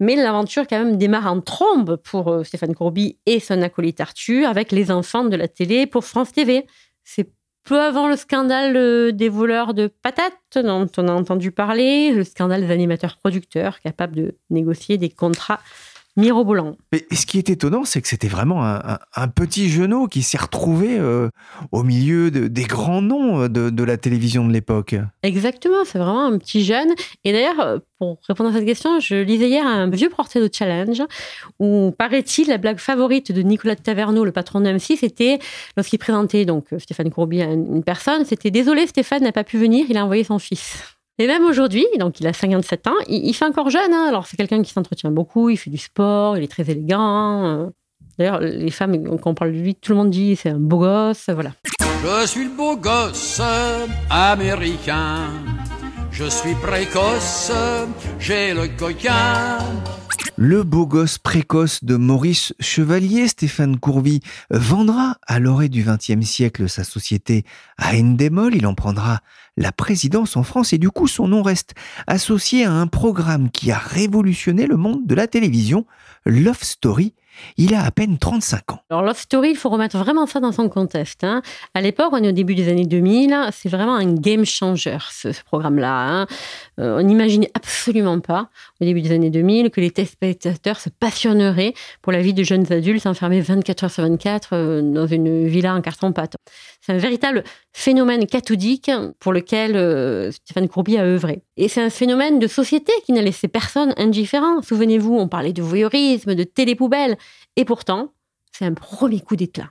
Mais 0.00 0.17
l'aventure 0.17 0.67
quand 0.67 0.79
même 0.79 0.97
démarre 0.97 1.31
en 1.31 1.40
trombe 1.40 1.97
pour 1.97 2.29
euh, 2.29 2.45
Stéphane 2.45 2.75
Courby 2.75 3.19
et 3.26 3.38
son 3.38 3.61
acolyte 3.61 4.00
Arthur 4.00 4.49
avec 4.49 4.73
les 4.73 4.90
enfants 4.90 5.25
de 5.25 5.37
la 5.37 5.49
télé 5.49 5.87
pour 5.87 6.05
France 6.05 6.33
TV. 6.33 6.67
C'est 7.05 7.31
peu 7.64 7.81
avant 7.81 8.09
le 8.09 8.17
scandale 8.17 8.76
euh, 8.76 9.12
des 9.12 9.29
voleurs 9.29 9.75
de 9.75 9.87
patates 9.87 10.35
dont 10.55 10.88
on 10.97 11.09
a 11.09 11.12
entendu 11.12 11.52
parler, 11.52 12.12
le 12.12 12.25
scandale 12.25 12.62
des 12.62 12.73
animateurs 12.73 13.17
producteurs 13.17 13.81
capables 13.81 14.17
de 14.17 14.37
négocier 14.50 14.99
des 14.99 15.11
contrats 15.11 15.61
mirobolant. 16.17 16.76
Mais 16.93 17.05
ce 17.12 17.26
qui 17.26 17.38
est 17.38 17.50
étonnant, 17.50 17.85
c'est 17.85 18.00
que 18.00 18.09
c'était 18.09 18.29
vraiment 18.29 18.64
un, 18.64 19.29
petit 19.29 19.69
genou 19.69 20.09
qui 20.09 20.23
s'est 20.23 20.38
retrouvé 20.38 20.99
euh, 20.99 21.29
au 21.73 21.83
milieu 21.83 22.31
des 22.31 22.64
grands 22.64 23.02
noms 23.02 23.49
de, 23.49 23.85
la 23.85 23.97
télévision 23.97 24.47
de 24.47 24.52
l'époque. 24.52 24.97
Exactement, 25.23 25.85
c'est 25.85 25.99
vraiment 25.99 26.26
un 26.26 26.38
petit 26.38 26.64
jeune. 26.64 26.88
Et 27.25 27.33
d'ailleurs, 27.33 27.61
euh, 27.61 27.79
pour 27.99 28.19
répondre 28.29 28.50
à 28.50 28.52
cette 28.52 28.67
question, 28.67 29.00
je 29.00 29.14
lisais 29.14 29.49
hier 29.49 29.67
un 29.67 29.88
vieux 29.88 30.11
portrait 30.11 30.40
de 30.40 30.50
Challenge 30.52 31.02
où, 31.59 31.95
paraît-il, 31.97 32.49
la 32.49 32.59
blague 32.59 32.79
favorite 32.79 33.33
de 33.33 33.43
Nicolas 33.43 33.76
Taverneau, 33.76 34.25
le 34.25 34.33
patron 34.33 34.61
de 34.61 34.67
M6, 34.67 34.99
c'était 34.99 35.38
lorsqu'il 35.76 35.99
présentait 35.99 36.45
donc 36.45 36.67
Stéphane 36.79 37.11
Courbier 37.11 37.43
à 37.43 37.52
une 37.52 37.83
personne, 37.85 38.25
c'était 38.25 38.50
désolé, 38.50 38.87
Stéphane 38.87 39.23
n'a 39.23 39.33
pas 39.33 39.45
pu 39.45 39.59
venir, 39.59 39.87
il 39.88 39.97
a 39.97 40.05
envoyé 40.05 40.25
son 40.25 40.38
fils. 40.38 40.83
Et 41.21 41.27
même 41.27 41.45
aujourd'hui, 41.45 41.85
donc 41.99 42.19
il 42.19 42.27
a 42.27 42.33
57 42.33 42.87
ans, 42.87 42.95
il, 43.07 43.35
fait 43.35 43.45
encore 43.45 43.69
jeune. 43.69 43.93
Hein. 43.93 44.07
Alors 44.09 44.27
c'est 44.27 44.39
quelqu'un 44.39 44.62
qui 44.62 44.73
s'entretient 44.73 45.11
beaucoup, 45.11 45.50
il 45.50 45.59
fait 45.59 45.69
du 45.69 45.77
sport, 45.77 46.39
il 46.39 46.43
est 46.43 46.50
très 46.50 46.62
élégant. 46.71 47.45
Euh. 47.45 47.67
D'ailleurs, 48.19 48.41
les 48.41 48.71
femmes, 48.71 49.19
quand 49.19 49.33
on 49.33 49.35
parle 49.35 49.53
de 49.53 49.59
lui, 49.59 49.75
tout 49.75 49.93
le 49.93 49.99
monde 49.99 50.09
dit 50.09 50.35
c'est 50.35 50.49
un 50.49 50.59
beau 50.59 50.79
gosse, 50.79 51.29
voilà. 51.29 51.53
Je 52.03 52.27
suis 52.27 52.45
le 52.45 52.57
beau 52.57 52.75
gosse 52.75 53.39
américain. 54.09 55.29
Je 56.11 56.25
suis 56.25 56.55
précoce, 56.55 57.53
j'ai 58.19 58.55
le 58.55 58.69
coquin. 58.79 59.59
Le 60.37 60.62
beau 60.62 60.87
gosse 60.87 61.19
précoce 61.19 61.85
de 61.85 61.97
Maurice 61.97 62.55
Chevalier, 62.61 63.29
Stéphane 63.29 63.79
Courvy, 63.79 64.21
vendra 64.49 65.19
à 65.27 65.39
l'orée 65.39 65.69
du 65.69 65.85
XXe 65.85 66.27
siècle 66.27 66.67
sa 66.67 66.83
société 66.83 67.45
à 67.77 67.95
Endemol. 67.95 68.55
Il 68.55 68.67
en 68.67 68.75
prendra 68.75 69.21
la 69.61 69.73
présidence 69.73 70.37
en 70.37 70.43
France 70.43 70.73
et 70.73 70.79
du 70.79 70.90
coup 70.90 71.07
son 71.07 71.29
nom 71.29 71.43
reste 71.43 71.75
associé 72.07 72.64
à 72.64 72.73
un 72.73 72.87
programme 72.87 73.50
qui 73.50 73.71
a 73.71 73.79
révolutionné 73.79 74.67
le 74.67 74.76
monde 74.76 75.07
de 75.07 75.14
la 75.14 75.26
télévision, 75.26 75.87
Love 76.25 76.62
Story, 76.62 77.14
il 77.57 77.75
a 77.75 77.85
à 77.85 77.90
peine 77.90 78.19
35 78.19 78.73
ans. 78.73 78.81
Alors 78.90 79.02
Love 79.02 79.19
Story, 79.19 79.50
il 79.50 79.57
faut 79.57 79.69
remettre 79.69 79.97
vraiment 79.99 80.26
ça 80.26 80.40
dans 80.40 80.52
son 80.52 80.69
contexte. 80.69 81.25
Hein. 81.25 81.43
À 81.75 81.81
l'époque, 81.81 82.11
on 82.12 82.23
est 82.23 82.29
au 82.29 82.33
début 82.33 82.55
des 82.55 82.69
années 82.69 82.87
2000, 82.87 83.49
c'est 83.52 83.69
vraiment 83.69 83.95
un 83.95 84.12
game 84.14 84.45
changer 84.45 84.97
ce, 85.11 85.29
programme-là. 85.45 85.93
Hein. 85.93 86.26
Euh, 86.79 86.99
on 86.99 87.02
n'imaginait 87.02 87.50
absolument 87.55 88.21
pas 88.21 88.50
au 88.81 88.85
début 88.85 89.02
des 89.02 89.12
années 89.12 89.31
2000 89.31 89.71
que 89.71 89.81
les 89.81 89.90
téléspectateurs 89.90 90.81
se 90.81 90.88
passionneraient 90.88 91.75
pour 92.02 92.12
la 92.12 92.23
vie 92.23 92.35
de 92.35 92.43
jeunes 92.43 92.71
adultes 92.73 93.07
enfermés 93.07 93.40
24 93.40 93.85
heures 93.85 93.90
sur 93.90 94.02
24 94.02 94.49
euh, 94.52 94.83
dans 94.83 95.07
une 95.07 95.47
villa 95.47 95.75
en 95.75 95.81
carton-pâte. 95.81 96.37
C'est 96.81 96.93
un 96.93 96.99
véritable 96.99 97.45
phénomène 97.73 98.27
cathodique 98.27 98.91
pour 99.19 99.33
lequel 99.33 99.77
euh, 99.77 100.33
Stéphane 100.33 100.69
Courby 100.69 100.97
a 100.97 101.05
œuvré. 101.05 101.43
Et 101.57 101.69
c'est 101.69 101.83
un 101.83 101.91
phénomène 101.91 102.39
de 102.39 102.47
société 102.47 102.93
qui 103.05 103.13
n'a 103.13 103.21
laissé 103.21 103.49
personne 103.49 103.93
indifférent. 103.99 104.63
Souvenez-vous, 104.63 105.15
on 105.15 105.29
parlait 105.29 105.53
de 105.53 105.63
voyeurisme, 105.63 106.35
de 106.35 106.45
télépoubelle. 106.45 107.19
Et 107.57 107.67
pourtant, 107.67 108.13
c'est 108.51 108.65
un 108.65 108.73
premier 108.73 109.21
coup 109.21 109.37
d'éclat. 109.37 109.71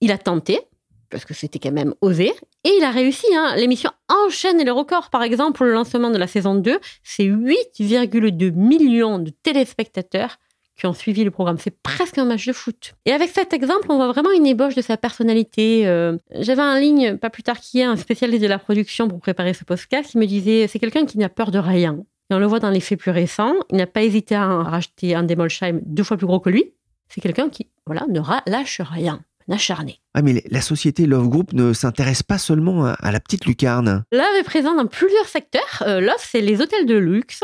Il 0.00 0.10
a 0.10 0.18
tenté, 0.18 0.60
parce 1.08 1.24
que 1.24 1.34
c'était 1.34 1.60
quand 1.60 1.72
même 1.72 1.94
osé, 2.00 2.32
et 2.64 2.70
il 2.76 2.82
a 2.82 2.90
réussi. 2.90 3.26
Hein. 3.36 3.54
L'émission 3.56 3.90
enchaîne 4.08 4.58
les 4.58 4.70
records. 4.70 5.10
Par 5.10 5.22
exemple, 5.22 5.64
le 5.64 5.72
lancement 5.72 6.10
de 6.10 6.18
la 6.18 6.26
saison 6.26 6.56
2, 6.56 6.80
c'est 7.04 7.24
8,2 7.24 8.50
millions 8.52 9.18
de 9.20 9.30
téléspectateurs 9.30 10.38
qui 10.82 10.86
ont 10.88 10.92
suivi 10.92 11.22
le 11.22 11.30
programme. 11.30 11.58
C'est 11.58 11.80
presque 11.80 12.18
un 12.18 12.24
match 12.24 12.44
de 12.44 12.52
foot. 12.52 12.94
Et 13.06 13.12
avec 13.12 13.30
cet 13.30 13.52
exemple, 13.52 13.86
on 13.88 13.96
voit 13.98 14.08
vraiment 14.08 14.32
une 14.32 14.46
ébauche 14.46 14.74
de 14.74 14.82
sa 14.82 14.96
personnalité. 14.96 15.86
Euh, 15.86 16.16
j'avais 16.40 16.62
en 16.62 16.74
ligne, 16.74 17.18
pas 17.18 17.30
plus 17.30 17.44
tard 17.44 17.60
qu'hier, 17.60 17.88
un 17.88 17.94
spécialiste 17.94 18.42
de 18.42 18.48
la 18.48 18.58
production 18.58 19.06
pour 19.06 19.20
préparer 19.20 19.54
ce 19.54 19.62
podcast 19.62 20.10
qui 20.10 20.18
me 20.18 20.26
disait 20.26 20.66
c'est 20.66 20.80
quelqu'un 20.80 21.06
qui 21.06 21.18
n'a 21.18 21.28
peur 21.28 21.52
de 21.52 21.60
rien. 21.60 22.00
Et 22.30 22.34
on 22.34 22.40
le 22.40 22.46
voit 22.46 22.58
dans 22.58 22.70
les 22.70 22.80
faits 22.80 22.98
plus 22.98 23.12
récents. 23.12 23.54
Il 23.70 23.76
n'a 23.76 23.86
pas 23.86 24.02
hésité 24.02 24.34
à 24.34 24.44
racheter 24.64 25.14
un 25.14 25.22
Demolsheim 25.22 25.78
deux 25.84 26.02
fois 26.02 26.16
plus 26.16 26.26
gros 26.26 26.40
que 26.40 26.50
lui. 26.50 26.74
C'est 27.08 27.20
quelqu'un 27.20 27.48
qui 27.48 27.68
voilà, 27.86 28.04
ne 28.08 28.20
lâche 28.50 28.80
rien 28.80 29.20
acharné. 29.50 30.00
Ah 30.14 30.22
mais 30.22 30.42
la 30.50 30.60
société 30.60 31.06
Love 31.06 31.28
Group 31.28 31.52
ne 31.52 31.72
s'intéresse 31.72 32.22
pas 32.22 32.38
seulement 32.38 32.86
à, 32.86 33.12
la 33.12 33.20
petite 33.20 33.44
lucarne. 33.44 34.04
Love 34.10 34.36
est 34.38 34.44
présent 34.44 34.74
dans 34.74 34.86
plusieurs 34.86 35.28
secteurs. 35.28 35.82
Euh, 35.82 36.00
Love, 36.00 36.14
c'est 36.18 36.40
les 36.40 36.60
hôtels 36.60 36.86
de 36.86 36.96
luxe, 36.96 37.42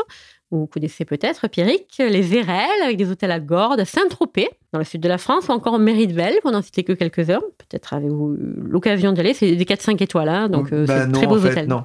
vous 0.51 0.67
connaissez 0.67 1.05
peut-être, 1.05 1.47
Pierrick, 1.47 1.95
les 1.99 2.35
Érelles, 2.35 2.81
avec 2.83 2.97
des 2.97 3.09
hôtels 3.11 3.31
à 3.31 3.39
Gordes, 3.39 3.83
Saint-Tropez, 3.83 4.49
dans 4.73 4.79
le 4.79 4.85
sud 4.85 5.01
de 5.01 5.07
la 5.07 5.17
France, 5.17 5.47
ou 5.47 5.51
encore 5.51 5.79
Méridvel, 5.79 6.39
pour 6.41 6.51
n'en 6.51 6.61
citer 6.61 6.83
que 6.83 6.93
quelques-uns. 6.93 7.41
Peut-être 7.57 7.93
avez-vous 7.93 8.35
l'occasion 8.37 9.11
d'y 9.11 9.19
aller. 9.19 9.33
C'est 9.33 9.55
des 9.55 9.65
4-5 9.65 10.01
étoiles, 10.03 10.29
hein, 10.29 10.49
donc 10.49 10.71
bah 10.71 11.05
c'est 11.05 11.11
très 11.11 11.27
beaux 11.27 11.37
en 11.37 11.41
fait, 11.41 11.51
hôtels. 11.51 11.67
non. 11.67 11.83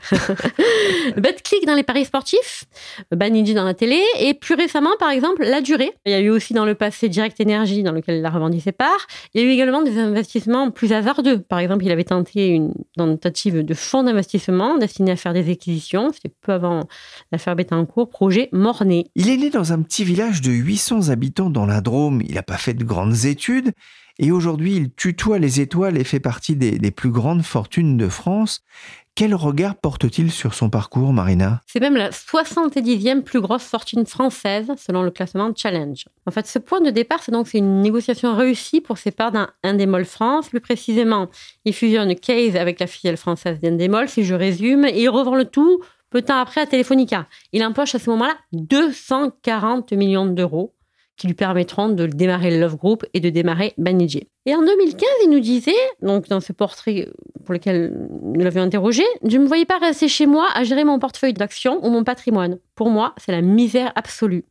BetClick 1.17 1.67
dans 1.67 1.75
les 1.75 1.83
paris 1.83 2.05
sportifs, 2.05 2.65
Banijé 3.11 3.55
dans 3.55 3.65
la 3.65 3.75
télé, 3.75 4.01
et 4.21 4.35
plus 4.35 4.55
récemment, 4.55 4.97
par 4.99 5.11
exemple, 5.11 5.45
la 5.45 5.61
durée. 5.61 5.93
Il 6.07 6.13
y 6.13 6.15
a 6.15 6.21
eu 6.21 6.31
aussi 6.31 6.55
dans 6.55 6.65
le 6.65 6.75
passé 6.75 7.09
Direct 7.09 7.41
Energy, 7.41 7.83
dans 7.83 7.93
lequel 7.93 8.19
il 8.19 8.25
a 8.25 8.31
revendu 8.31 8.61
ses 8.61 8.73
parts. 8.73 9.07
Il 9.35 9.43
y 9.43 9.45
a 9.45 9.47
eu 9.47 9.51
également 9.51 9.83
des 9.83 9.99
investissements 9.99 10.71
plus 10.71 10.93
hasardeux. 10.93 11.39
Par 11.41 11.59
exemple, 11.59 11.85
il 11.85 11.91
avait 11.91 12.05
tenté 12.05 12.49
une 12.49 12.73
tentative 12.97 13.65
de 13.65 13.75
fonds 13.75 14.03
d'investissement 14.03 14.79
destiné 14.79 15.13
à 15.13 15.17
faire 15.17 15.33
des 15.33 15.51
acquisitions. 15.51 16.11
C'était 16.13 16.35
peu 16.41 16.53
avant 16.53 16.81
l'affaire 17.33 17.57
Bettencourt, 17.57 18.09
projet 18.09 18.49
Mornay. 18.55 19.07
Il 19.17 19.29
est 19.29 19.37
né 19.37 19.51
dans 19.51 19.73
un 19.73 19.83
petit 19.83 20.05
village 20.05 20.41
de 20.41 20.53
800 20.53 21.09
habitants 21.11 21.51
dans 21.51 21.67
la 21.67 21.81
Drôme. 21.81 22.23
Il 22.27 22.37
n'a 22.37 22.43
pas 22.43 22.57
fait 22.57 22.75
de 22.75 22.85
grandes 22.85 23.25
études. 23.25 23.73
Et 24.19 24.31
aujourd'hui, 24.31 24.77
il 24.77 24.93
tutoie 24.93 25.41
les 25.41 25.61
étoiles 25.61 25.99
et 25.99 26.05
fait 26.05 26.21
partie 26.21 26.55
des, 26.55 26.79
des 26.79 26.91
plus 26.93 27.11
grandes 27.11 27.43
fortunes 27.43 27.97
de 27.97 28.09
France. 28.09 28.63
Quel 29.17 29.35
regard 29.35 29.77
porte-t-il 29.77 30.33
sur 30.33 30.55
son 30.55 30.71
parcours, 30.71 31.13
Marina? 31.13 31.61
C'est 31.67 31.79
même 31.79 31.97
la 31.97 32.11
70e 32.11 33.23
plus 33.23 33.41
grosse 33.41 33.63
fortune 33.63 34.07
française 34.07 34.73
selon 34.77 35.03
le 35.03 35.13
classement 35.13 35.53
Challenge. 35.55 36.05
En 36.27 36.33
fait, 36.33 36.49
ce 36.49 36.59
point 36.59 36.81
de 36.81 36.91
départ, 36.91 37.23
c'est 37.23 37.31
donc 37.31 37.55
une 37.55 37.81
négociation 37.81 38.35
réussie 38.35 38.81
pour 38.81 38.99
ses 38.99 39.13
parts 39.13 39.31
d'un 39.31 39.51
Endemol 39.63 40.05
France. 40.05 40.49
Plus 40.49 40.61
précisément, 40.61 41.29
il 41.65 41.73
fusionne 41.73 42.17
Case 42.17 42.57
avec 42.57 42.81
la 42.81 42.89
filiale 42.89 43.17
française 43.17 43.61
d'Endemol, 43.61 44.09
si 44.09 44.25
je 44.25 44.35
résume, 44.35 44.85
et 44.85 45.03
il 45.03 45.09
revend 45.09 45.37
le 45.37 45.45
tout 45.45 45.81
peu 46.15 46.21
de 46.21 46.27
temps 46.27 46.39
après 46.39 46.61
à 46.61 46.67
Telefonica. 46.67 47.27
Il 47.53 47.65
empoche 47.65 47.97
à 47.97 47.99
ce 47.99 48.09
moment-là 48.11 48.37
240 48.53 49.93
millions 49.95 50.27
d'euros 50.27 50.73
qui 51.17 51.27
lui 51.27 51.35
permettront 51.35 51.89
de 51.89 52.07
démarrer 52.07 52.53
le 52.53 52.61
Love 52.61 52.77
Group 52.77 53.05
et 53.15 53.21
de 53.21 53.31
démarrer 53.31 53.75
Banijé. 53.79 54.29
Et 54.47 54.55
en 54.55 54.63
2015, 54.63 55.03
il 55.25 55.31
nous 55.31 55.41
disait, 55.41 55.73
donc 56.03 56.29
dans 56.29 56.41
ce 56.41 56.53
portrait 56.53 57.09
pour 57.45 57.53
lequel 57.53 58.09
nous 58.23 58.41
l'avions 58.41 58.63
interrogé, 58.63 59.03
je 59.27 59.37
ne 59.37 59.43
me 59.43 59.49
voyais 59.49 59.65
pas 59.65 59.79
rester 59.79 60.07
chez 60.07 60.27
moi 60.27 60.47
à 60.55 60.63
gérer 60.63 60.85
mon 60.85 61.01
portefeuille 61.01 61.33
d'actions 61.33 61.85
ou 61.85 61.91
mon 61.91 62.05
patrimoine. 62.05 62.59
Pour 62.77 62.91
moi, 62.91 63.17
c'est 63.17 63.33
la 63.33 63.43
misère 63.43 63.91
absolue. 63.97 64.45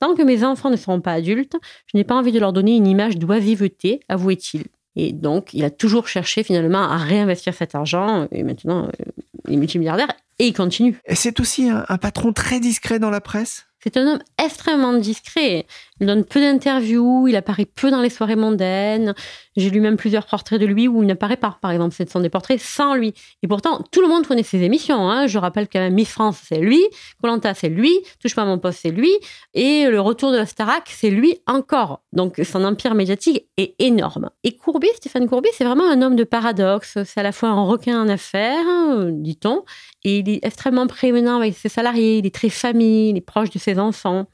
Tant 0.00 0.14
que 0.14 0.22
mes 0.22 0.44
enfants 0.44 0.68
ne 0.68 0.76
seront 0.76 1.00
pas 1.00 1.12
adultes, 1.12 1.56
je 1.86 1.96
n'ai 1.96 2.04
pas 2.04 2.14
envie 2.14 2.32
de 2.32 2.40
leur 2.40 2.52
donner 2.52 2.76
une 2.76 2.86
image 2.86 3.16
d'oisiveté, 3.16 4.00
avouait-il. 4.10 4.64
Et 4.96 5.12
donc, 5.12 5.54
il 5.54 5.64
a 5.64 5.70
toujours 5.70 6.08
cherché 6.08 6.42
finalement 6.42 6.82
à 6.82 6.96
réinvestir 6.96 7.54
cet 7.54 7.74
argent, 7.74 8.28
et 8.32 8.42
maintenant, 8.42 8.84
euh, 8.84 9.04
est 9.48 9.56
multimilliardaire, 9.56 10.12
et 10.38 10.46
il 10.46 10.52
continue. 10.52 10.98
C'est 11.14 11.40
aussi 11.40 11.68
un, 11.68 11.84
un 11.88 11.98
patron 11.98 12.32
très 12.32 12.60
discret 12.60 12.98
dans 12.98 13.10
la 13.10 13.20
presse 13.20 13.66
c'est 13.86 13.98
un 13.98 14.14
homme 14.14 14.22
extrêmement 14.44 14.94
discret. 14.94 15.64
Il 16.00 16.08
donne 16.08 16.24
peu 16.24 16.40
d'interviews, 16.40 17.28
il 17.28 17.36
apparaît 17.36 17.66
peu 17.66 17.92
dans 17.92 18.00
les 18.00 18.10
soirées 18.10 18.34
mondaines. 18.34 19.14
J'ai 19.56 19.70
lu 19.70 19.80
même 19.80 19.96
plusieurs 19.96 20.26
portraits 20.26 20.60
de 20.60 20.66
lui 20.66 20.88
où 20.88 21.02
il 21.02 21.06
n'apparaît 21.06 21.36
pas, 21.36 21.58
par 21.60 21.70
exemple. 21.70 21.94
Ce 21.94 22.04
sont 22.06 22.20
des 22.20 22.28
portraits 22.28 22.60
sans 22.60 22.94
lui. 22.94 23.14
Et 23.42 23.48
pourtant, 23.48 23.82
tout 23.90 24.00
le 24.00 24.08
monde 24.08 24.26
connaît 24.26 24.42
ses 24.42 24.62
émissions. 24.62 25.08
Hein. 25.08 25.26
Je 25.26 25.38
rappelle 25.38 25.68
que 25.68 25.88
Miss 25.88 26.10
France, 26.10 26.38
c'est 26.46 26.58
lui. 26.58 26.82
Colanta, 27.20 27.54
c'est 27.54 27.68
lui. 27.68 27.92
Touche 28.20 28.34
pas 28.34 28.42
à 28.42 28.46
mon 28.46 28.58
poste, 28.58 28.80
c'est 28.82 28.90
lui. 28.90 29.12
Et 29.54 29.86
le 29.86 30.00
retour 30.00 30.32
de 30.32 30.36
la 30.36 30.46
Starac, 30.46 30.84
c'est 30.88 31.10
lui 31.10 31.38
encore. 31.46 32.02
Donc, 32.12 32.40
son 32.44 32.64
empire 32.64 32.94
médiatique 32.94 33.46
est 33.56 33.74
énorme. 33.78 34.30
Et 34.44 34.56
Courbet, 34.56 34.90
Stéphane 34.96 35.28
Courbet, 35.28 35.50
c'est 35.52 35.64
vraiment 35.64 35.88
un 35.90 36.02
homme 36.02 36.16
de 36.16 36.24
paradoxe. 36.24 36.98
C'est 37.04 37.20
à 37.20 37.22
la 37.22 37.32
fois 37.32 37.48
un 37.48 37.64
requin 37.64 38.02
en 38.02 38.08
affaires, 38.08 38.64
dit-on, 39.10 39.64
et 40.04 40.18
il 40.18 40.28
est 40.28 40.44
extrêmement 40.44 40.86
prévenant 40.86 41.36
avec 41.36 41.54
ses 41.56 41.68
salariés. 41.68 42.18
Il 42.18 42.26
est 42.26 42.34
très 42.34 42.48
famille, 42.48 43.10
il 43.10 43.16
est 43.16 43.20
proche 43.20 43.50
de 43.50 43.58
ses 43.58 43.78
enfants. 43.78 44.26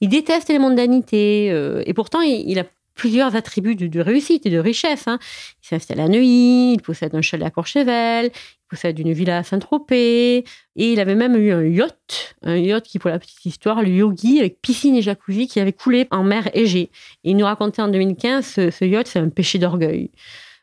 Il 0.00 0.08
déteste 0.08 0.48
les 0.48 0.58
mondanités. 0.58 1.50
euh, 1.50 1.82
et 1.86 1.94
pourtant, 1.94 2.20
il, 2.20 2.48
il 2.48 2.58
a 2.58 2.64
plusieurs 2.98 3.36
attributs 3.36 3.76
de, 3.76 4.00
réussite 4.00 4.44
et 4.44 4.50
de 4.50 4.58
richesse. 4.58 5.06
hein. 5.06 5.18
Il 5.62 5.68
s'installe 5.68 6.00
à 6.00 6.08
Neuilly, 6.08 6.74
il 6.74 6.82
possède 6.82 7.14
un 7.14 7.22
chalet 7.22 7.46
à 7.46 7.50
Courchevel, 7.50 8.26
il 8.26 8.68
possède 8.68 8.98
une 8.98 9.12
villa 9.12 9.38
à 9.38 9.42
Saint-Tropez, 9.44 10.38
et 10.38 10.44
il 10.92 11.00
avait 11.00 11.14
même 11.14 11.36
eu 11.36 11.52
un 11.52 11.64
yacht, 11.64 12.34
un 12.42 12.56
yacht 12.56 12.84
qui, 12.84 12.98
pour 12.98 13.08
la 13.08 13.18
petite 13.18 13.46
histoire, 13.46 13.80
le 13.82 13.88
Yogi, 13.88 14.40
avec 14.40 14.60
piscine 14.60 14.96
et 14.96 15.02
jacuzzi, 15.02 15.46
qui 15.46 15.60
avait 15.60 15.72
coulé 15.72 16.08
en 16.10 16.24
mer 16.24 16.50
Égée. 16.54 16.90
Et 17.24 17.30
il 17.30 17.36
nous 17.36 17.46
racontait 17.46 17.80
en 17.80 17.88
2015, 17.88 18.44
ce, 18.44 18.70
ce 18.70 18.84
yacht, 18.84 19.06
c'est 19.06 19.20
un 19.20 19.28
péché 19.28 19.58
d'orgueil. 19.58 20.10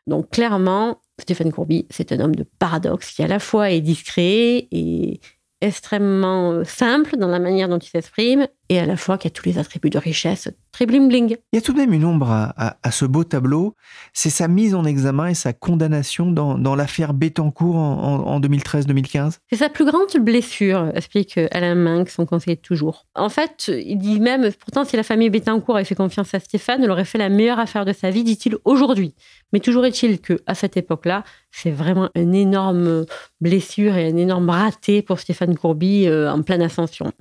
Donc 0.06 0.30
clairement, 0.30 1.00
Stéphane 1.20 1.52
Courby, 1.52 1.88
c'est 1.90 2.12
un 2.12 2.20
homme 2.20 2.36
de 2.36 2.46
paradoxe 2.60 3.12
qui 3.14 3.24
à 3.24 3.28
la 3.28 3.40
fois 3.40 3.72
est 3.72 3.82
discret 3.82 4.68
et 4.72 5.20
extrêmement 5.62 6.52
euh, 6.52 6.64
simple 6.64 7.18
dans 7.18 7.28
la 7.28 7.40
manière 7.40 7.70
dont 7.70 7.80
il 7.80 7.90
s'exprime 7.90 8.48
et 8.70 8.80
à 8.80 8.86
la 8.86 8.98
fois 8.98 9.18
qui 9.18 9.28
a 9.28 9.30
tous 9.30 9.46
les 9.46 9.58
attributs 9.58 9.90
de 9.90 9.98
richesse 9.98 10.50
très 10.72 10.86
bling 10.86 11.08
bling. 11.08 11.38
Il 11.54 11.56
y 11.56 11.58
a 11.58 11.62
tout 11.62 11.72
de 11.72 11.78
même 11.78 11.94
une 11.94 12.04
ombre 12.04 12.30
à, 12.30 12.54
à- 12.58 12.78
à 12.84 12.92
ce 12.92 13.06
beau 13.06 13.24
tableau, 13.24 13.76
c'est 14.12 14.30
sa 14.30 14.48
mise 14.50 14.76
en 14.76 14.84
examen 14.84 15.28
et 15.28 15.34
sa 15.34 15.54
condamnation 15.54 16.32
dans, 16.32 16.58
dans 16.58 16.76
l'affaire 16.76 17.14
Bettencourt 17.14 17.78
en, 17.78 18.04
en- 18.04 18.28
en 18.28 18.40
2013-2015. 18.42 19.38
C'est 19.50 19.58
sa 19.58 19.70
plus 19.70 19.86
grande 19.86 20.10
blessure, 20.20 20.92
explique 20.94 21.38
Alain 21.52 21.76
Minck, 21.76 22.10
son 22.10 22.26
conseiller 22.26 22.56
de 22.58 22.62
toujours. 22.62 23.06
En 23.16 23.30
fait, 23.30 23.72
il 23.74 23.98
dit 23.98 24.20
même, 24.20 24.52
pourtant, 24.60 24.84
si 24.84 24.98
la 24.98 25.04
famille 25.04 25.30
Bettencourt 25.30 25.76
avait 25.78 25.86
fait 25.86 25.96
confiance 25.96 26.34
à 26.34 26.40
Stéphane, 26.40 26.84
elle 26.84 26.92
aurait 26.92 27.06
fait 27.06 27.18
la 27.18 27.30
meilleure 27.30 27.60
affaire 27.60 27.86
de 27.86 27.94
sa 27.94 28.10
vie, 28.10 28.24
dit-il 28.24 28.58
aujourd'hui. 28.66 29.16
Mais 29.54 29.60
toujours 29.62 29.86
est-il 29.86 30.20
que 30.20 30.40
à 30.48 30.56
cette 30.56 30.76
époque-là, 30.76 31.24
c'est 31.52 31.72
vraiment 31.72 32.10
une 32.16 32.36
énorme 32.36 33.06
blessure 33.40 33.96
et 33.96 34.08
un 34.10 34.18
énorme 34.18 34.50
raté 34.50 35.02
pour 35.02 35.20
Stéphane 35.20 35.56
Courby 35.58 36.08
euh, 36.08 36.30
en 36.30 36.42
pleine 36.42 36.62
ascension. 36.62 37.12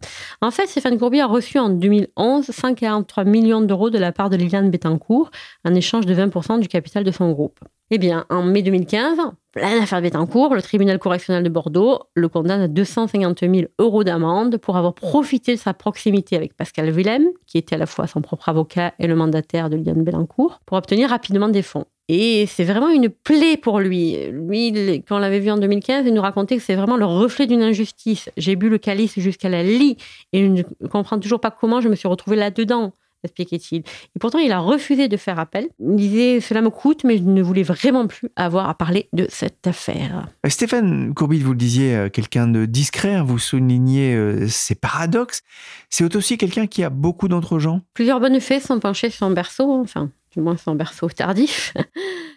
En 0.41 0.51
fait, 0.51 0.67
Stéphane 0.67 0.99
Courby 0.99 1.21
a 1.21 1.27
reçu 1.35 1.59
en 1.59 1.69
2011 1.69 2.51
143 2.51 3.25
millions 3.25 3.61
d'euros 3.61 3.91
de 3.91 3.99
la 3.99 4.13
part 4.13 4.31
de 4.31 4.37
Liliane 4.37 4.71
Bettencourt 4.71 5.31
en 5.65 5.75
échange 5.75 6.07
de 6.07 6.15
20% 6.15 6.61
du 6.61 6.69
capital 6.69 7.03
de 7.03 7.11
son 7.11 7.33
groupe. 7.33 7.59
Eh 7.91 7.99
bien, 7.99 8.25
en 8.31 8.43
mai 8.43 8.63
2015, 8.63 9.19
pleine 9.55 9.83
affaire 9.83 10.03
Bettencourt, 10.03 10.55
le 10.55 10.63
tribunal 10.63 10.99
correctionnel 10.99 11.45
de 11.45 11.49
Bordeaux 11.49 12.01
le 12.15 12.29
condamne 12.29 12.61
à 12.61 12.69
250 12.69 13.41
000 13.41 13.53
euros 13.79 14.03
d'amende 14.03 14.57
pour 14.59 14.77
avoir 14.77 14.95
profité 14.95 15.55
de 15.55 15.61
sa 15.61 15.73
proximité 15.73 16.37
avec 16.37 16.57
Pascal 16.57 16.91
Willem, 16.91 17.29
qui 17.47 17.59
était 17.59 17.77
à 17.77 17.79
la 17.79 17.87
fois 17.87 18.09
son 18.09 18.21
propre 18.21 18.49
avocat 18.49 18.93
et 18.99 19.07
le 19.07 19.15
mandataire 19.15 19.71
de 19.71 19.77
Liliane 19.77 20.03
Bettencourt, 20.03 20.61
pour 20.67 20.77
obtenir 20.77 21.09
rapidement 21.09 21.49
des 21.49 21.63
fonds. 21.63 21.85
Et 22.09 22.47
c'est 22.47 22.65
vraiment 22.65 22.91
une 22.91 23.09
plaie 23.09 23.57
pour 23.57 23.81
lui. 23.81 24.17
Lui, 24.31 25.03
quand 25.09 25.17
on 25.17 25.21
l'avait 25.21 25.39
vu 25.39 25.51
en 25.51 25.57
2015, 25.57 26.05
il 26.07 26.13
nous 26.13 26.21
racontait 26.21 26.57
que 26.57 26.63
c'est 26.63 26.75
vraiment 26.75 26.97
le 26.97 27.07
reflet 27.07 27.47
d'une 27.47 27.63
injustice. 27.63 28.29
J'ai 28.37 28.57
bu 28.57 28.69
le 28.69 28.79
calice 28.79 29.19
jusqu'à 29.19 29.49
la 29.49 29.63
lie 29.63 29.97
et 30.33 30.45
je 30.45 30.49
ne 30.49 30.89
comprends 30.89 31.19
toujours 31.19 31.41
pas 31.41 31.51
comment 31.51 31.81
je 31.81 31.89
me 31.89 31.95
suis 31.95 32.09
retrouvé 32.09 32.37
là-dedans, 32.37 32.93
expliquait-il. 33.25 33.79
Et 33.79 34.19
pourtant, 34.21 34.39
il 34.39 34.53
a 34.53 34.61
refusé 34.61 35.09
de 35.09 35.17
faire 35.17 35.39
appel. 35.39 35.69
Il 35.81 35.97
disait 35.97 36.41
Cela 36.41 36.63
me 36.63 36.71
coûte, 36.71 37.05
mais 37.05 37.19
je 37.19 37.23
ne 37.23 37.43
voulais 37.43 37.63
vraiment 37.63 38.07
plus 38.07 38.29
avoir 38.37 38.69
à 38.69 38.75
parler 38.75 39.09
de 39.13 39.27
cette 39.29 39.67
affaire. 39.67 40.29
Euh, 40.47 40.49
Stéphane 40.49 41.15
Courbit, 41.15 41.41
vous 41.41 41.53
le 41.53 41.59
disiez, 41.59 41.95
euh, 41.95 42.09
quelqu'un 42.09 42.47
de 42.47 42.65
discret, 42.67 43.15
hein, 43.15 43.25
vous 43.25 43.39
soulignez 43.39 44.15
euh, 44.15 44.49
ses 44.49 44.75
paradoxes. 44.75 45.43
C'est 45.91 46.15
aussi 46.15 46.39
quelqu'un 46.39 46.67
qui 46.67 46.85
a 46.85 46.91
beaucoup 46.91 47.29
d'entre-gens. 47.29 47.81
Plusieurs 47.95 48.21
bonnes 48.21 48.41
fées 48.41 48.61
sont 48.61 48.79
penchées 48.81 49.11
sur 49.11 49.27
son 49.27 49.31
berceau, 49.31 49.81
enfin, 49.81 50.11
du 50.35 50.41
moins 50.41 50.57
son 50.57 50.75
berceau 50.75 51.09
tardif. 51.09 51.75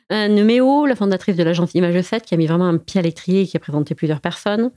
Euh, 0.10 0.30
Numéo, 0.30 0.86
la 0.86 0.96
fondatrice 0.96 1.36
de 1.36 1.44
l'agence 1.44 1.76
Image 1.76 2.02
7, 2.02 2.24
qui 2.24 2.34
a 2.34 2.38
mis 2.38 2.48
vraiment 2.48 2.64
un 2.66 2.78
pied 2.78 2.98
à 2.98 3.02
l'étrier 3.02 3.42
et 3.42 3.46
qui 3.46 3.58
a 3.58 3.60
présenté 3.60 3.94
plusieurs 3.94 4.22
personnes, 4.22 4.72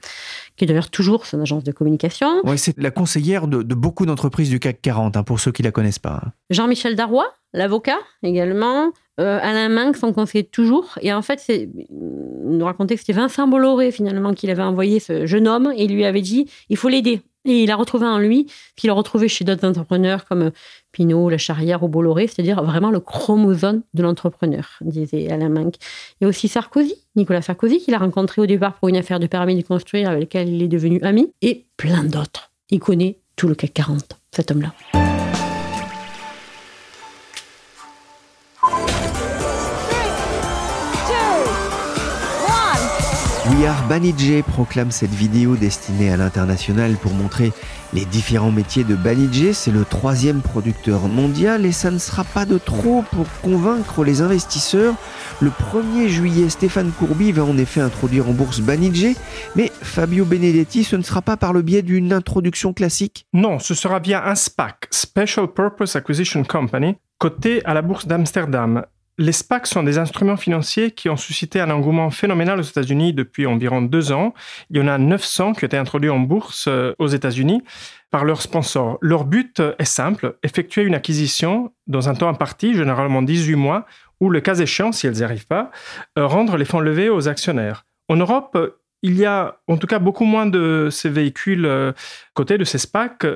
qui 0.56 0.64
est 0.64 0.66
d'ailleurs 0.66 0.90
toujours 0.90 1.24
son 1.24 1.40
agence 1.40 1.62
de 1.62 1.70
communication. 1.70 2.40
Ouais, 2.42 2.56
c'est 2.56 2.76
la 2.78 2.90
conseillère 2.90 3.46
de, 3.46 3.62
de 3.62 3.74
beaucoup 3.76 4.06
d'entreprises 4.06 4.50
du 4.50 4.59
CAC 4.59 4.83
40, 4.83 5.16
hein, 5.16 5.22
pour 5.22 5.38
ceux 5.38 5.52
qui 5.52 5.62
la 5.62 5.70
connaissent 5.70 6.00
pas. 6.00 6.20
Jean-Michel 6.50 6.96
Darrois, 6.96 7.33
l'avocat 7.52 7.98
également. 8.24 8.90
Euh, 9.20 9.38
Alain 9.42 9.68
Minck, 9.68 9.96
son 9.96 10.12
conseiller 10.12 10.44
de 10.44 10.48
toujours. 10.48 10.98
Et 11.02 11.12
en 11.12 11.22
fait, 11.22 11.40
c'est, 11.40 11.68
il 11.90 12.56
nous 12.56 12.64
racontait 12.64 12.94
que 12.94 13.00
c'était 13.00 13.12
Vincent 13.12 13.46
Bolloré, 13.46 13.92
finalement, 13.92 14.33
qui 14.33 14.46
l'avait 14.46 14.62
envoyé 14.62 14.98
ce 14.98 15.26
jeune 15.26 15.46
homme 15.46 15.72
et 15.76 15.85
il 15.85 15.94
lui 15.94 16.04
avait 16.04 16.22
dit 16.22 16.48
il 16.70 16.76
faut 16.76 16.88
l'aider. 16.88 17.20
Et 17.46 17.62
il 17.62 17.70
a 17.70 17.76
retrouvé 17.76 18.06
en 18.06 18.18
lui 18.18 18.46
qu'il 18.76 18.90
a 18.90 18.92
retrouvé 18.92 19.26
chez 19.28 19.44
d'autres 19.44 19.66
entrepreneurs 19.66 20.26
comme 20.26 20.50
Pinot, 20.92 21.30
La 21.30 21.38
Charrière 21.38 21.83
ou 21.83 21.88
Bolloré, 21.88 22.26
c'est-à-dire 22.26 22.62
vraiment 22.62 22.90
le 22.90 23.00
chromosome 23.00 23.83
de 23.94 24.02
l'entrepreneur, 24.02 24.78
disait 24.83 25.30
Alain 25.30 25.48
Minck. 25.48 25.76
Et 26.20 26.26
aussi 26.26 26.48
Sarkozy, 26.48 26.94
Nicolas 27.16 27.40
Sarkozy, 27.40 27.78
qu'il 27.78 27.94
a 27.94 27.98
rencontré 27.98 28.42
au 28.42 28.46
départ 28.46 28.74
pour 28.74 28.88
une 28.88 28.96
affaire 28.96 29.20
de 29.20 29.26
permis 29.26 29.56
de 29.56 29.66
construire 29.66 30.11
avec 30.11 30.22
lequel 30.22 30.48
il 30.48 30.62
est 30.62 30.68
devenu 30.68 31.00
ami, 31.02 31.33
et 31.40 31.64
plein 31.78 32.04
d'autres. 32.04 32.50
Il 32.70 32.78
connaît 32.78 33.18
tout 33.37 33.48
le 33.48 33.54
CAC 33.54 33.72
40, 33.72 34.18
cet 34.33 34.50
homme-là. 34.50 35.10
Banijé 43.90 44.42
proclame 44.42 44.90
cette 44.90 45.11
vidéo 45.11 45.55
destinée 45.55 46.11
à 46.11 46.16
l'international 46.16 46.94
pour 46.94 47.12
montrer 47.12 47.53
les 47.92 48.07
différents 48.07 48.51
métiers 48.51 48.85
de 48.85 48.94
Banijé. 48.94 49.53
C'est 49.53 49.70
le 49.70 49.85
troisième 49.85 50.40
producteur 50.40 51.09
mondial 51.09 51.66
et 51.66 51.73
ça 51.73 51.90
ne 51.90 51.99
sera 51.99 52.25
pas 52.25 52.46
de 52.46 52.57
trop 52.57 53.05
pour 53.11 53.27
convaincre 53.42 54.03
les 54.03 54.23
investisseurs. 54.23 54.94
Le 55.40 55.51
1er 55.51 56.09
juillet, 56.09 56.49
Stéphane 56.49 56.90
Courby 56.99 57.33
va 57.33 57.44
en 57.44 57.59
effet 57.59 57.83
introduire 57.83 58.29
en 58.29 58.33
bourse 58.33 58.61
Banijé, 58.61 59.14
mais 59.57 59.70
Fabio 59.83 60.25
Benedetti, 60.25 60.83
ce 60.83 60.96
ne 60.96 61.03
sera 61.03 61.20
pas 61.20 61.37
par 61.37 61.53
le 61.53 61.61
biais 61.61 61.83
d'une 61.83 62.14
introduction 62.14 62.73
classique? 62.73 63.27
Non, 63.35 63.59
ce 63.59 63.75
sera 63.75 63.99
via 63.99 64.27
un 64.27 64.37
SPAC, 64.37 64.88
Special 64.90 65.49
Purpose 65.49 65.96
Acquisition 65.96 66.44
Company, 66.44 66.96
coté 67.18 67.62
à 67.66 67.75
la 67.75 67.83
bourse 67.83 68.07
d'Amsterdam. 68.07 68.85
Les 69.20 69.33
SPAC 69.33 69.66
sont 69.66 69.83
des 69.83 69.98
instruments 69.98 70.38
financiers 70.38 70.92
qui 70.92 71.11
ont 71.11 71.16
suscité 71.18 71.61
un 71.61 71.68
engouement 71.68 72.09
phénoménal 72.09 72.59
aux 72.59 72.62
États-Unis 72.62 73.12
depuis 73.12 73.46
environ 73.46 73.83
deux 73.83 74.12
ans. 74.12 74.33
Il 74.70 74.78
y 74.78 74.80
en 74.80 74.88
a 74.88 74.96
900 74.96 75.52
qui 75.52 75.64
ont 75.64 75.66
été 75.66 75.76
introduits 75.76 76.09
en 76.09 76.20
bourse 76.20 76.68
euh, 76.68 76.94
aux 76.98 77.06
États-Unis 77.06 77.62
par 78.11 78.24
leurs 78.24 78.40
sponsors. 78.40 78.96
Leur 79.02 79.24
but 79.24 79.61
est 79.78 79.85
simple, 79.85 80.38
effectuer 80.42 80.85
une 80.85 80.94
acquisition 80.94 81.70
dans 81.87 82.09
un 82.09 82.14
temps 82.14 82.30
imparti, 82.30 82.72
généralement 82.72 83.20
18 83.20 83.56
mois, 83.56 83.85
ou 84.20 84.30
le 84.30 84.40
cas 84.40 84.54
échéant, 84.54 84.90
si 84.90 85.06
elles 85.06 85.16
n'y 85.16 85.22
arrivent 85.22 85.46
pas, 85.46 85.70
euh, 86.18 86.26
rendre 86.26 86.56
les 86.56 86.64
fonds 86.64 86.80
levés 86.80 87.11
aux 87.11 87.28
actionnaires. 87.28 87.85
En 88.09 88.16
Europe, 88.16 88.56
il 89.02 89.18
y 89.18 89.26
a 89.26 89.59
en 89.68 89.76
tout 89.76 89.87
cas 89.87 89.98
beaucoup 89.98 90.24
moins 90.24 90.46
de 90.46 90.88
ces 90.90 91.11
véhicules 91.11 91.66
euh, 91.66 91.92
cotés, 92.33 92.56
de 92.56 92.64
ces 92.64 92.78
SPAC, 92.78 93.26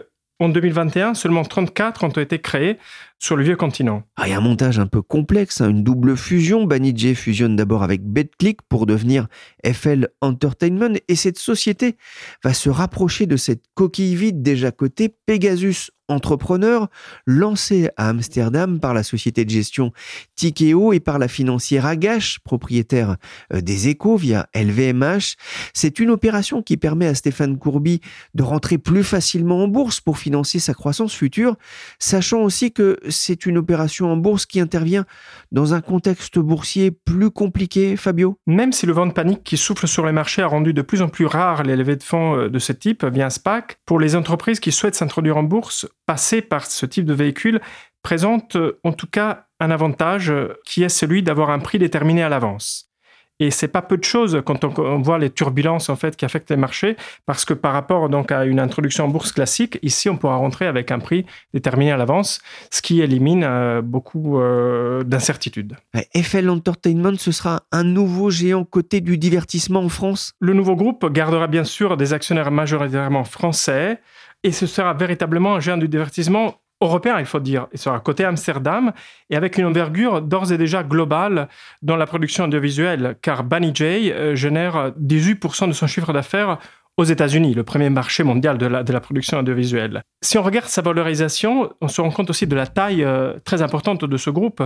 en 0.41 0.49
2021, 0.49 1.15
seulement 1.15 1.45
34 1.45 2.05
ont 2.05 2.09
été 2.09 2.41
créés 2.41 2.79
sur 3.25 3.37
le 3.37 3.45
vieux 3.45 3.57
continent. 3.57 4.03
Ah, 4.17 4.25
a 4.25 4.37
un 4.37 4.41
montage 4.41 4.79
un 4.79 4.87
peu 4.87 5.01
complexe, 5.01 5.63
hein, 5.63 5.71
une 5.71 5.83
double 5.83 6.15
fusion. 6.15 6.65
Banijay 6.67 7.15
fusionne 7.15 7.57
d'abord 7.57 7.83
avec 7.83 8.05
BetClick 8.05 8.61
pour 8.69 8.85
devenir 8.85 9.29
FL 9.65 10.09
Entertainment 10.21 10.99
et 11.09 11.17
cette 11.17 11.39
société 11.39 11.97
va 12.45 12.53
se 12.53 12.69
rapprocher 12.69 13.25
de 13.25 13.39
cette 13.39 13.63
coquille 13.73 14.15
vide 14.15 14.43
déjà 14.43 14.73
cotée 14.73 15.09
Pegasus 15.09 15.91
entrepreneur 16.09 16.89
lancé 17.27 17.89
à 17.97 18.09
Amsterdam 18.09 18.79
par 18.79 18.95
la 18.95 19.03
société 19.03 19.45
de 19.45 19.51
gestion 19.51 19.93
Tikeo 20.37 20.93
et 20.93 21.01
par 21.01 21.19
la 21.19 21.29
financière 21.29 21.87
Agache, 21.87 22.41
propriétaire 22.41 23.17
euh, 23.53 23.61
des 23.61 23.89
échos 23.89 24.17
via 24.17 24.49
LVMH. 24.55 25.37
C'est 25.73 25.99
une 25.99 26.11
opération 26.11 26.63
qui 26.63 26.77
permet 26.77 27.07
à 27.07 27.15
Stéphane 27.15 27.59
Courby 27.59 28.01
de 28.35 28.43
rentrer 28.43 28.79
plus 28.79 29.05
facilement 29.05 29.63
en 29.63 29.69
bourse 29.69 30.01
pour 30.01 30.19
financer 30.19 30.59
sa 30.59 30.75
croissance 30.75 31.15
future, 31.15 31.57
sachant 31.99 32.43
aussi 32.43 32.73
que 32.73 32.99
c'est 33.15 33.47
une 33.47 33.59
opération 33.59 34.11
en 34.13 34.17
bourse 34.17 34.47
qui 34.47 34.61
intervient 34.61 35.05
dans 35.53 35.75
un 35.75 35.81
contexte 35.81 36.39
boursier 36.39 36.91
plus 36.91 37.31
compliqué, 37.31 37.97
Fabio 37.97 38.39
Même 38.47 38.73
si 38.73 38.87
le 38.87 38.93
vent 38.93 39.07
de 39.07 39.13
panique 39.13 39.43
qui 39.45 39.57
souffle 39.57 39.87
sur 39.87 40.05
les 40.07 40.13
marchés 40.13 40.43
a 40.43 40.47
rendu 40.47 40.73
de 40.73 40.83
plus 40.83 41.03
en 41.03 41.09
plus 41.09 41.27
rare 41.27 41.63
les 41.63 41.77
levées 41.77 41.97
de 41.97 42.03
fonds 42.03 42.37
euh, 42.37 42.49
de 42.49 42.59
ce 42.59 42.73
type 42.73 43.05
via 43.05 43.31
SPAC, 43.31 43.79
pour 43.87 43.99
les 43.99 44.17
entreprises 44.17 44.61
qui 44.61 44.73
souhaitent 44.73 44.95
s'introduire 44.95 45.37
en 45.37 45.43
bourse, 45.43 45.87
passer 46.07 46.43
par 46.43 46.67
ce 46.67 46.87
type 46.87 47.05
de 47.05 47.15
véhicule 47.15 47.61
présente 48.03 48.57
euh, 48.57 48.79
en 48.85 48.93
tout 48.93 49.09
cas 49.09 49.47
un 49.59 49.71
avantage 49.71 50.31
euh, 50.31 50.55
qui 50.65 50.85
est 50.85 50.89
celui 50.89 51.25
d'avoir 51.25 51.51
un 51.51 51.59
prix 51.59 51.79
déterminé 51.79 52.23
à 52.23 52.29
l'avance. 52.29 52.94
Et 53.41 53.51
c'est 53.51 53.69
pas 53.69 53.83
peu 53.83 53.97
de 53.97 54.05
choses 54.05 54.43
quand 54.45 54.65
on, 54.65 55.01
voit 55.01 55.19
les 55.19 55.31
turbulences 55.31 55.89
en 55.89 55.97
fait 55.97 56.17
qui 56.17 56.25
affectent 56.25 56.51
les 56.51 56.57
marchés, 56.57 56.97
parce 57.27 57.45
que 57.45 57.55
par 57.55 57.73
rapport 57.73 58.09
donc 58.09 58.31
à 58.31 58.45
une 58.45 58.61
introduction 58.61 59.05
en 59.05 59.09
bourse 59.09 59.33
classique, 59.33 59.79
ici 59.83 60.09
on 60.09 60.17
pourra 60.17 60.37
rentrer 60.37 60.67
avec 60.67 60.93
un 60.93 61.01
prix 61.01 61.27
déterminé 61.53 61.91
à 61.91 61.97
l'avance, 61.97 62.41
ce 62.71 62.81
qui 62.81 63.01
élimine 63.01 63.45
euh, 63.45 63.83
beaucoup 63.83 64.39
d'incertitudes. 65.05 65.77
FL 66.17 66.49
Entertainment, 66.49 67.17
ce 67.19 67.33
sera 67.33 67.63
un 67.73 67.85
nouveau 67.85 68.31
géant 68.31 68.65
côté 68.65 69.01
du 69.01 69.19
divertissement 69.19 69.81
en 69.81 69.89
France? 69.89 70.35
Le 70.41 70.53
nouveau 70.53 70.77
groupe 70.77 71.11
gardera 71.13 71.47
bien 71.47 71.65
sûr 71.65 71.97
des 71.97 72.13
actionnaires 72.13 72.51
majoritairement 72.51 73.25
français 73.25 74.01
et 74.43 74.53
ce 74.53 74.67
sera 74.67 74.95
véritablement 74.95 75.57
un 75.57 75.61
géant 75.61 75.79
du 75.79 75.89
divertissement 75.89 76.55
européen, 76.85 77.19
il 77.19 77.27
faut 77.27 77.41
dire. 77.41 77.67
Il 77.73 77.79
sera 77.79 77.99
côté 78.01 78.25
Amsterdam 78.25 78.93
et 79.31 79.37
avec 79.37 79.59
une 79.59 79.67
envergure 79.67 80.23
d'ores 80.23 80.53
et 80.53 80.59
déjà 80.59 80.83
globale 80.83 81.49
dans 81.83 81.97
la 81.97 82.07
production 82.07 82.45
audiovisuelle, 82.45 83.17
car 83.23 83.45
Banijay 83.45 84.13
euh, 84.13 84.35
génère 84.35 84.93
18% 85.01 85.69
de 85.69 85.73
son 85.73 85.87
chiffre 85.87 86.13
d'affaires 86.13 86.59
aux 86.97 87.05
États-Unis, 87.05 87.55
le 87.55 87.65
premier 87.65 87.91
marché 87.91 88.23
mondial 88.23 88.57
de 88.57 88.67
la, 88.67 88.85
de 88.85 88.93
la, 88.93 89.01
production 89.01 89.39
audiovisuelle. 89.39 90.03
Si 90.23 90.39
on 90.39 90.43
regarde 90.43 90.69
sa 90.69 90.81
valorisation, 90.81 91.73
on 91.81 91.89
se 91.89 92.01
rend 92.01 92.11
compte 92.11 92.31
aussi 92.31 92.47
de 92.47 92.55
la 92.55 92.69
taille 92.69 93.03
euh, 93.03 93.35
très 93.45 93.63
importante 93.63 94.05
de 94.05 94.17
ce 94.17 94.31
groupe, 94.31 94.63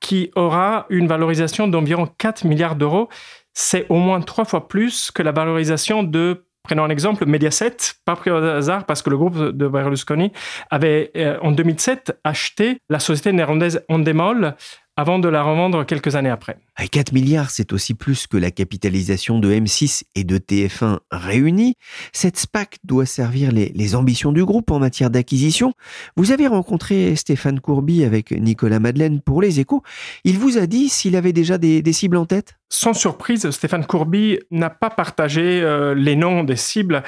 qui 0.00 0.30
aura 0.34 0.86
une 0.90 1.06
valorisation 1.06 1.68
d'environ 1.68 2.06
4 2.18 2.44
milliards 2.44 2.76
d'euros. 2.76 3.08
C'est 3.54 3.86
au 3.88 3.96
moins 3.96 4.20
trois 4.20 4.44
fois 4.44 4.68
plus 4.68 5.10
que 5.10 5.22
la 5.22 5.32
valorisation 5.32 6.02
de 6.02 6.44
Prenons 6.62 6.84
un 6.84 6.90
exemple, 6.90 7.26
Mediaset, 7.26 7.76
pas 8.04 8.14
pris 8.14 8.30
au 8.30 8.36
hasard 8.36 8.86
parce 8.86 9.02
que 9.02 9.10
le 9.10 9.16
groupe 9.16 9.36
de 9.36 9.66
Berlusconi 9.66 10.32
avait 10.70 11.10
euh, 11.16 11.36
en 11.42 11.50
2007 11.50 12.20
acheté 12.22 12.78
la 12.88 13.00
société 13.00 13.32
néerlandaise 13.32 13.84
Endemol 13.88 14.54
avant 14.96 15.18
de 15.18 15.28
la 15.28 15.42
revendre 15.42 15.86
quelques 15.86 16.16
années 16.16 16.30
après. 16.30 16.58
4 16.90 17.12
milliards, 17.12 17.50
c'est 17.50 17.72
aussi 17.72 17.94
plus 17.94 18.26
que 18.26 18.36
la 18.36 18.50
capitalisation 18.50 19.38
de 19.38 19.50
M6 19.50 20.02
et 20.14 20.24
de 20.24 20.38
TF1 20.38 20.98
réunis. 21.10 21.74
Cette 22.12 22.36
SPAC 22.36 22.78
doit 22.84 23.06
servir 23.06 23.52
les, 23.52 23.94
ambitions 23.94 24.32
du 24.32 24.44
groupe 24.44 24.70
en 24.70 24.78
matière 24.78 25.10
d'acquisition. 25.10 25.72
Vous 26.16 26.32
avez 26.32 26.46
rencontré 26.46 27.14
Stéphane 27.16 27.60
Courby 27.60 28.04
avec 28.04 28.30
Nicolas 28.30 28.80
Madeleine 28.80 29.20
pour 29.20 29.42
les 29.42 29.60
échos. 29.60 29.82
Il 30.24 30.38
vous 30.38 30.58
a 30.58 30.66
dit 30.66 30.88
s'il 30.88 31.16
avait 31.16 31.32
déjà 31.32 31.58
des, 31.58 31.92
cibles 31.92 32.16
en 32.16 32.26
tête 32.26 32.54
Sans 32.68 32.94
surprise, 32.94 33.50
Stéphane 33.50 33.84
Courby 33.84 34.38
n'a 34.50 34.70
pas 34.70 34.90
partagé 34.90 35.60
euh, 35.62 35.94
les 35.94 36.16
noms 36.16 36.44
des 36.44 36.56
cibles 36.56 37.02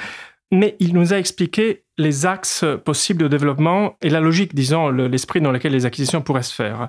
mais 0.51 0.75
il 0.79 0.93
nous 0.93 1.11
a 1.11 1.17
expliqué 1.17 1.83
les 1.97 2.25
axes 2.25 2.65
possibles 2.83 3.23
de 3.23 3.27
développement 3.27 3.97
et 4.01 4.09
la 4.09 4.19
logique, 4.19 4.53
disons, 4.53 4.89
l'esprit 4.89 5.41
dans 5.41 5.51
lequel 5.51 5.71
les 5.71 5.85
acquisitions 5.85 6.21
pourraient 6.21 6.43
se 6.43 6.53
faire. 6.53 6.87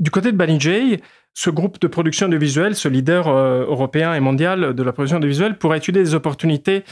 Du 0.00 0.12
côté 0.12 0.30
de 0.30 0.36
Banijay, 0.36 1.00
ce 1.34 1.50
groupe 1.50 1.80
de 1.80 1.88
production 1.88 2.28
de 2.28 2.36
visuels, 2.36 2.76
ce 2.76 2.88
leader 2.88 3.26
euh, 3.26 3.64
européen 3.66 4.14
et 4.14 4.20
mondial 4.20 4.72
de 4.74 4.82
la 4.84 4.92
production 4.92 5.18
de 5.18 5.26
visuels, 5.26 5.58
pourrait 5.58 5.78
étudier 5.78 6.02
des 6.02 6.14
opportunités 6.14 6.84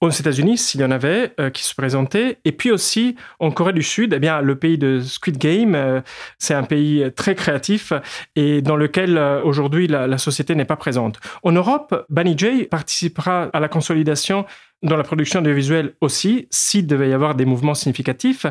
aux 0.00 0.08
États-Unis, 0.08 0.56
s'il 0.56 0.80
y 0.80 0.84
en 0.84 0.90
avait, 0.90 1.32
euh, 1.40 1.50
qui 1.50 1.62
se 1.62 1.74
présentaient. 1.74 2.38
Et 2.46 2.52
puis 2.52 2.70
aussi, 2.70 3.16
en 3.38 3.50
Corée 3.50 3.74
du 3.74 3.82
Sud, 3.82 4.14
eh 4.14 4.18
bien, 4.18 4.40
le 4.40 4.56
pays 4.56 4.78
de 4.78 5.00
Squid 5.00 5.36
Game, 5.36 5.74
euh, 5.74 6.00
c'est 6.38 6.54
un 6.54 6.64
pays 6.64 7.04
très 7.14 7.34
créatif 7.34 7.92
et 8.34 8.62
dans 8.62 8.76
lequel 8.76 9.18
aujourd'hui 9.44 9.86
la, 9.86 10.16
société 10.16 10.54
n'est 10.54 10.64
pas 10.64 10.76
présente. 10.76 11.20
En 11.42 11.52
Europe, 11.52 12.06
Banijay 12.08 12.64
participera 12.64 13.50
à 13.52 13.60
la 13.60 13.68
consolidation 13.68 14.46
dans 14.82 14.96
la 14.96 15.02
production 15.02 15.40
de 15.42 15.50
visuels 15.50 15.94
aussi, 16.00 16.46
s'il 16.50 16.86
devait 16.86 17.08
y 17.08 17.12
avoir 17.12 17.34
des 17.34 17.46
mouvements 17.46 17.74
significatifs. 17.74 18.46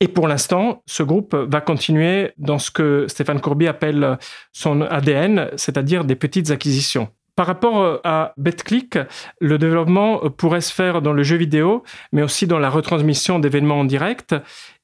Et 0.00 0.08
pour 0.08 0.28
l'instant, 0.28 0.82
ce 0.86 1.02
groupe 1.02 1.34
va 1.34 1.60
continuer 1.60 2.32
dans 2.38 2.58
ce 2.58 2.70
que 2.70 3.06
Stéphane 3.06 3.40
Courby 3.40 3.66
appelle 3.68 4.18
son 4.52 4.80
ADN, 4.80 5.50
c'est-à-dire 5.56 6.04
des 6.04 6.16
petites 6.16 6.50
acquisitions. 6.50 7.08
Par 7.36 7.46
rapport 7.46 8.00
à 8.04 8.34
BetClick, 8.36 8.98
le 9.40 9.58
développement 9.58 10.18
pourrait 10.30 10.60
se 10.60 10.72
faire 10.72 11.00
dans 11.00 11.12
le 11.12 11.22
jeu 11.22 11.36
vidéo, 11.36 11.84
mais 12.12 12.22
aussi 12.22 12.46
dans 12.46 12.58
la 12.58 12.68
retransmission 12.68 13.38
d'événements 13.38 13.80
en 13.80 13.84
direct. 13.84 14.34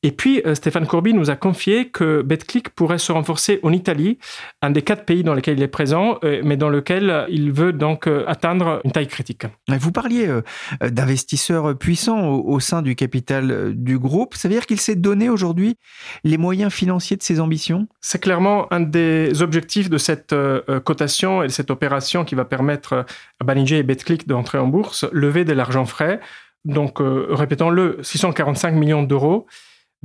Et 0.02 0.12
puis, 0.12 0.42
euh, 0.44 0.54
Stéphane 0.54 0.86
Courby 0.86 1.14
nous 1.14 1.30
a 1.30 1.36
confié 1.36 1.88
que 1.88 2.20
BetClick 2.22 2.70
pourrait 2.70 2.98
se 2.98 3.12
renforcer 3.12 3.60
en 3.62 3.72
Italie, 3.72 4.18
un 4.60 4.70
des 4.70 4.82
quatre 4.82 5.04
pays 5.04 5.24
dans 5.24 5.34
lesquels 5.34 5.56
il 5.56 5.62
est 5.62 5.68
présent, 5.68 6.18
euh, 6.22 6.42
mais 6.44 6.56
dans 6.56 6.68
lequel 6.68 7.26
il 7.28 7.50
veut 7.50 7.72
donc 7.72 8.06
euh, 8.06 8.24
atteindre 8.26 8.80
une 8.84 8.92
taille 8.92 9.08
critique. 9.08 9.46
Vous 9.68 9.92
parliez 9.92 10.28
d'investisseurs 10.80 11.76
puissants 11.76 12.28
au 12.28 12.60
sein 12.60 12.82
du 12.82 12.94
capital 12.94 13.72
du 13.74 13.98
groupe. 13.98 14.34
Ça 14.34 14.48
veut 14.48 14.54
dire 14.54 14.66
qu'il 14.66 14.80
s'est 14.80 14.94
donné 14.96 15.28
aujourd'hui 15.28 15.76
les 16.24 16.36
moyens 16.36 16.72
financiers 16.72 17.16
de 17.16 17.22
ses 17.22 17.40
ambitions? 17.40 17.88
C'est 18.00 18.20
clairement 18.20 18.72
un 18.72 18.80
des 18.80 19.42
objectifs 19.42 19.90
de 19.90 19.98
cette 19.98 20.34
cotation 20.84 21.42
et 21.42 21.46
de 21.46 21.52
cette 21.52 21.70
opération 21.70 22.24
qui 22.24 22.34
va 22.34 22.44
permettre 22.44 23.06
à 23.40 23.44
Banijay 23.44 23.78
et 23.78 23.82
BetClick 23.82 24.26
d'entrer 24.26 24.58
en 24.58 24.66
bourse, 24.66 25.04
lever 25.12 25.44
de 25.44 25.52
l'argent 25.52 25.84
frais. 25.84 26.20
Donc, 26.64 26.98
répétons-le, 27.00 27.98
645 28.02 28.72
millions 28.72 29.02
d'euros 29.02 29.46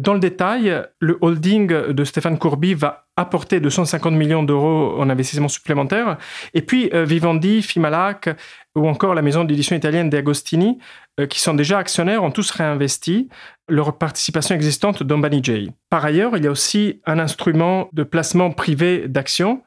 dans 0.02 0.16
le 0.16 0.20
détail, 0.20 0.84
le 1.00 1.18
holding 1.22 1.68
de 1.68 2.04
Stéphane 2.04 2.40
Courby 2.40 2.74
va 2.74 3.06
apporter 3.16 3.60
250 3.60 4.14
millions 4.14 4.42
d'euros 4.42 4.96
en 5.00 5.10
investissement 5.12 5.48
supplémentaire. 5.48 6.18
Et 6.56 6.64
puis 6.64 6.90
euh, 6.94 7.06
Vivendi, 7.06 7.62
Fimalac 7.62 8.30
ou 8.76 8.88
encore 8.88 9.14
la 9.14 9.22
maison 9.22 9.44
d'édition 9.44 9.76
italienne 9.76 10.10
De 10.10 10.18
Agostini, 10.18 10.80
euh, 11.20 11.28
qui 11.28 11.40
sont 11.40 11.54
déjà 11.54 11.78
actionnaires, 11.78 12.24
ont 12.24 12.32
tous 12.32 12.50
réinvesti 12.50 13.30
leur 13.70 14.00
participation 14.00 14.56
existante 14.56 15.04
dans 15.04 15.20
Banijay. 15.20 15.68
Par 15.92 16.04
ailleurs, 16.04 16.36
il 16.36 16.46
y 16.46 16.48
a 16.48 16.52
aussi 16.52 17.00
un 17.06 17.20
instrument 17.20 17.88
de 17.94 18.02
placement 18.02 18.50
privé 18.50 19.08
d'actions 19.08 19.62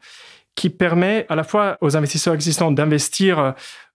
qui 0.56 0.68
permet 0.68 1.26
à 1.28 1.36
la 1.36 1.44
fois 1.44 1.78
aux 1.80 1.96
investisseurs 1.96 2.34
existants 2.34 2.72
d'investir 2.72 3.54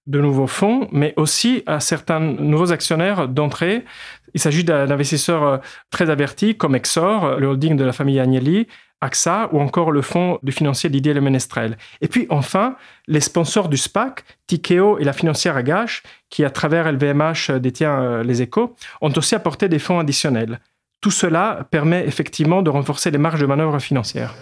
de 0.09 0.19
nouveaux 0.19 0.47
fonds, 0.47 0.87
mais 0.91 1.13
aussi 1.17 1.63
à 1.67 1.79
certains 1.79 2.19
nouveaux 2.19 2.71
actionnaires 2.71 3.27
d'entrer. 3.27 3.85
Il 4.33 4.39
s'agit 4.39 4.63
d'investisseurs 4.63 5.43
euh, 5.43 5.57
très 5.91 6.09
avertis 6.09 6.55
comme 6.55 6.75
Exor, 6.75 7.39
le 7.39 7.47
holding 7.47 7.75
de 7.75 7.83
la 7.83 7.93
famille 7.93 8.19
Agnelli, 8.19 8.67
AXA 9.01 9.49
ou 9.51 9.59
encore 9.61 9.91
le 9.91 10.01
fonds 10.01 10.39
du 10.43 10.51
financier 10.51 10.89
Didier 10.89 11.13
Le 11.13 11.21
Menestrel. 11.21 11.77
Et 12.01 12.07
puis 12.07 12.27
enfin, 12.29 12.75
les 13.07 13.21
sponsors 13.21 13.69
du 13.69 13.77
SPAC, 13.77 14.23
Tikeo 14.47 14.99
et 14.99 15.03
la 15.03 15.13
financière 15.13 15.55
Agache, 15.55 16.03
qui 16.29 16.43
à 16.43 16.49
travers 16.49 16.91
LVMH 16.91 17.59
détient 17.59 18.01
euh, 18.01 18.23
les 18.23 18.41
échos, 18.41 18.75
ont 19.01 19.13
aussi 19.15 19.35
apporté 19.35 19.69
des 19.69 19.79
fonds 19.79 19.99
additionnels. 19.99 20.59
Tout 21.01 21.11
cela 21.11 21.67
permet 21.71 22.05
effectivement 22.05 22.61
de 22.61 22.69
renforcer 22.69 23.09
les 23.09 23.17
marges 23.17 23.39
de 23.39 23.45
manœuvre 23.45 23.79
financières. 23.79 24.33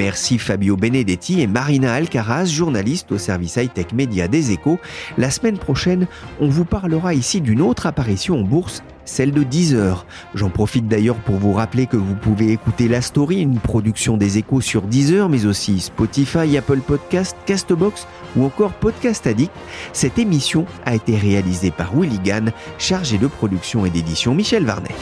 Merci 0.00 0.38
Fabio 0.38 0.78
Benedetti 0.78 1.42
et 1.42 1.46
Marina 1.46 1.92
Alcaraz, 1.92 2.46
journaliste 2.46 3.12
au 3.12 3.18
service 3.18 3.56
high-tech 3.56 3.88
média 3.92 4.28
des 4.28 4.50
échos. 4.50 4.78
La 5.18 5.30
semaine 5.30 5.58
prochaine, 5.58 6.06
on 6.40 6.48
vous 6.48 6.64
parlera 6.64 7.12
ici 7.12 7.42
d'une 7.42 7.60
autre 7.60 7.84
apparition 7.84 8.40
en 8.40 8.42
bourse, 8.42 8.82
celle 9.04 9.30
de 9.30 9.42
Deezer. 9.42 10.06
J'en 10.34 10.48
profite 10.48 10.88
d'ailleurs 10.88 11.18
pour 11.18 11.34
vous 11.34 11.52
rappeler 11.52 11.86
que 11.86 11.98
vous 11.98 12.14
pouvez 12.14 12.50
écouter 12.50 12.88
La 12.88 13.02
Story, 13.02 13.42
une 13.42 13.58
production 13.58 14.16
des 14.16 14.38
échos 14.38 14.62
sur 14.62 14.80
Deezer, 14.80 15.28
mais 15.28 15.44
aussi 15.44 15.80
Spotify, 15.80 16.56
Apple 16.56 16.80
Podcast, 16.80 17.36
Castbox 17.44 18.06
ou 18.36 18.46
encore 18.46 18.72
Podcast 18.72 19.26
Addict. 19.26 19.52
Cette 19.92 20.18
émission 20.18 20.64
a 20.86 20.94
été 20.94 21.14
réalisée 21.14 21.72
par 21.72 21.94
Willy 21.94 22.20
Gann, 22.20 22.52
chargé 22.78 23.18
de 23.18 23.26
production 23.26 23.84
et 23.84 23.90
d'édition 23.90 24.34
Michel 24.34 24.64
Varnet. 24.64 24.94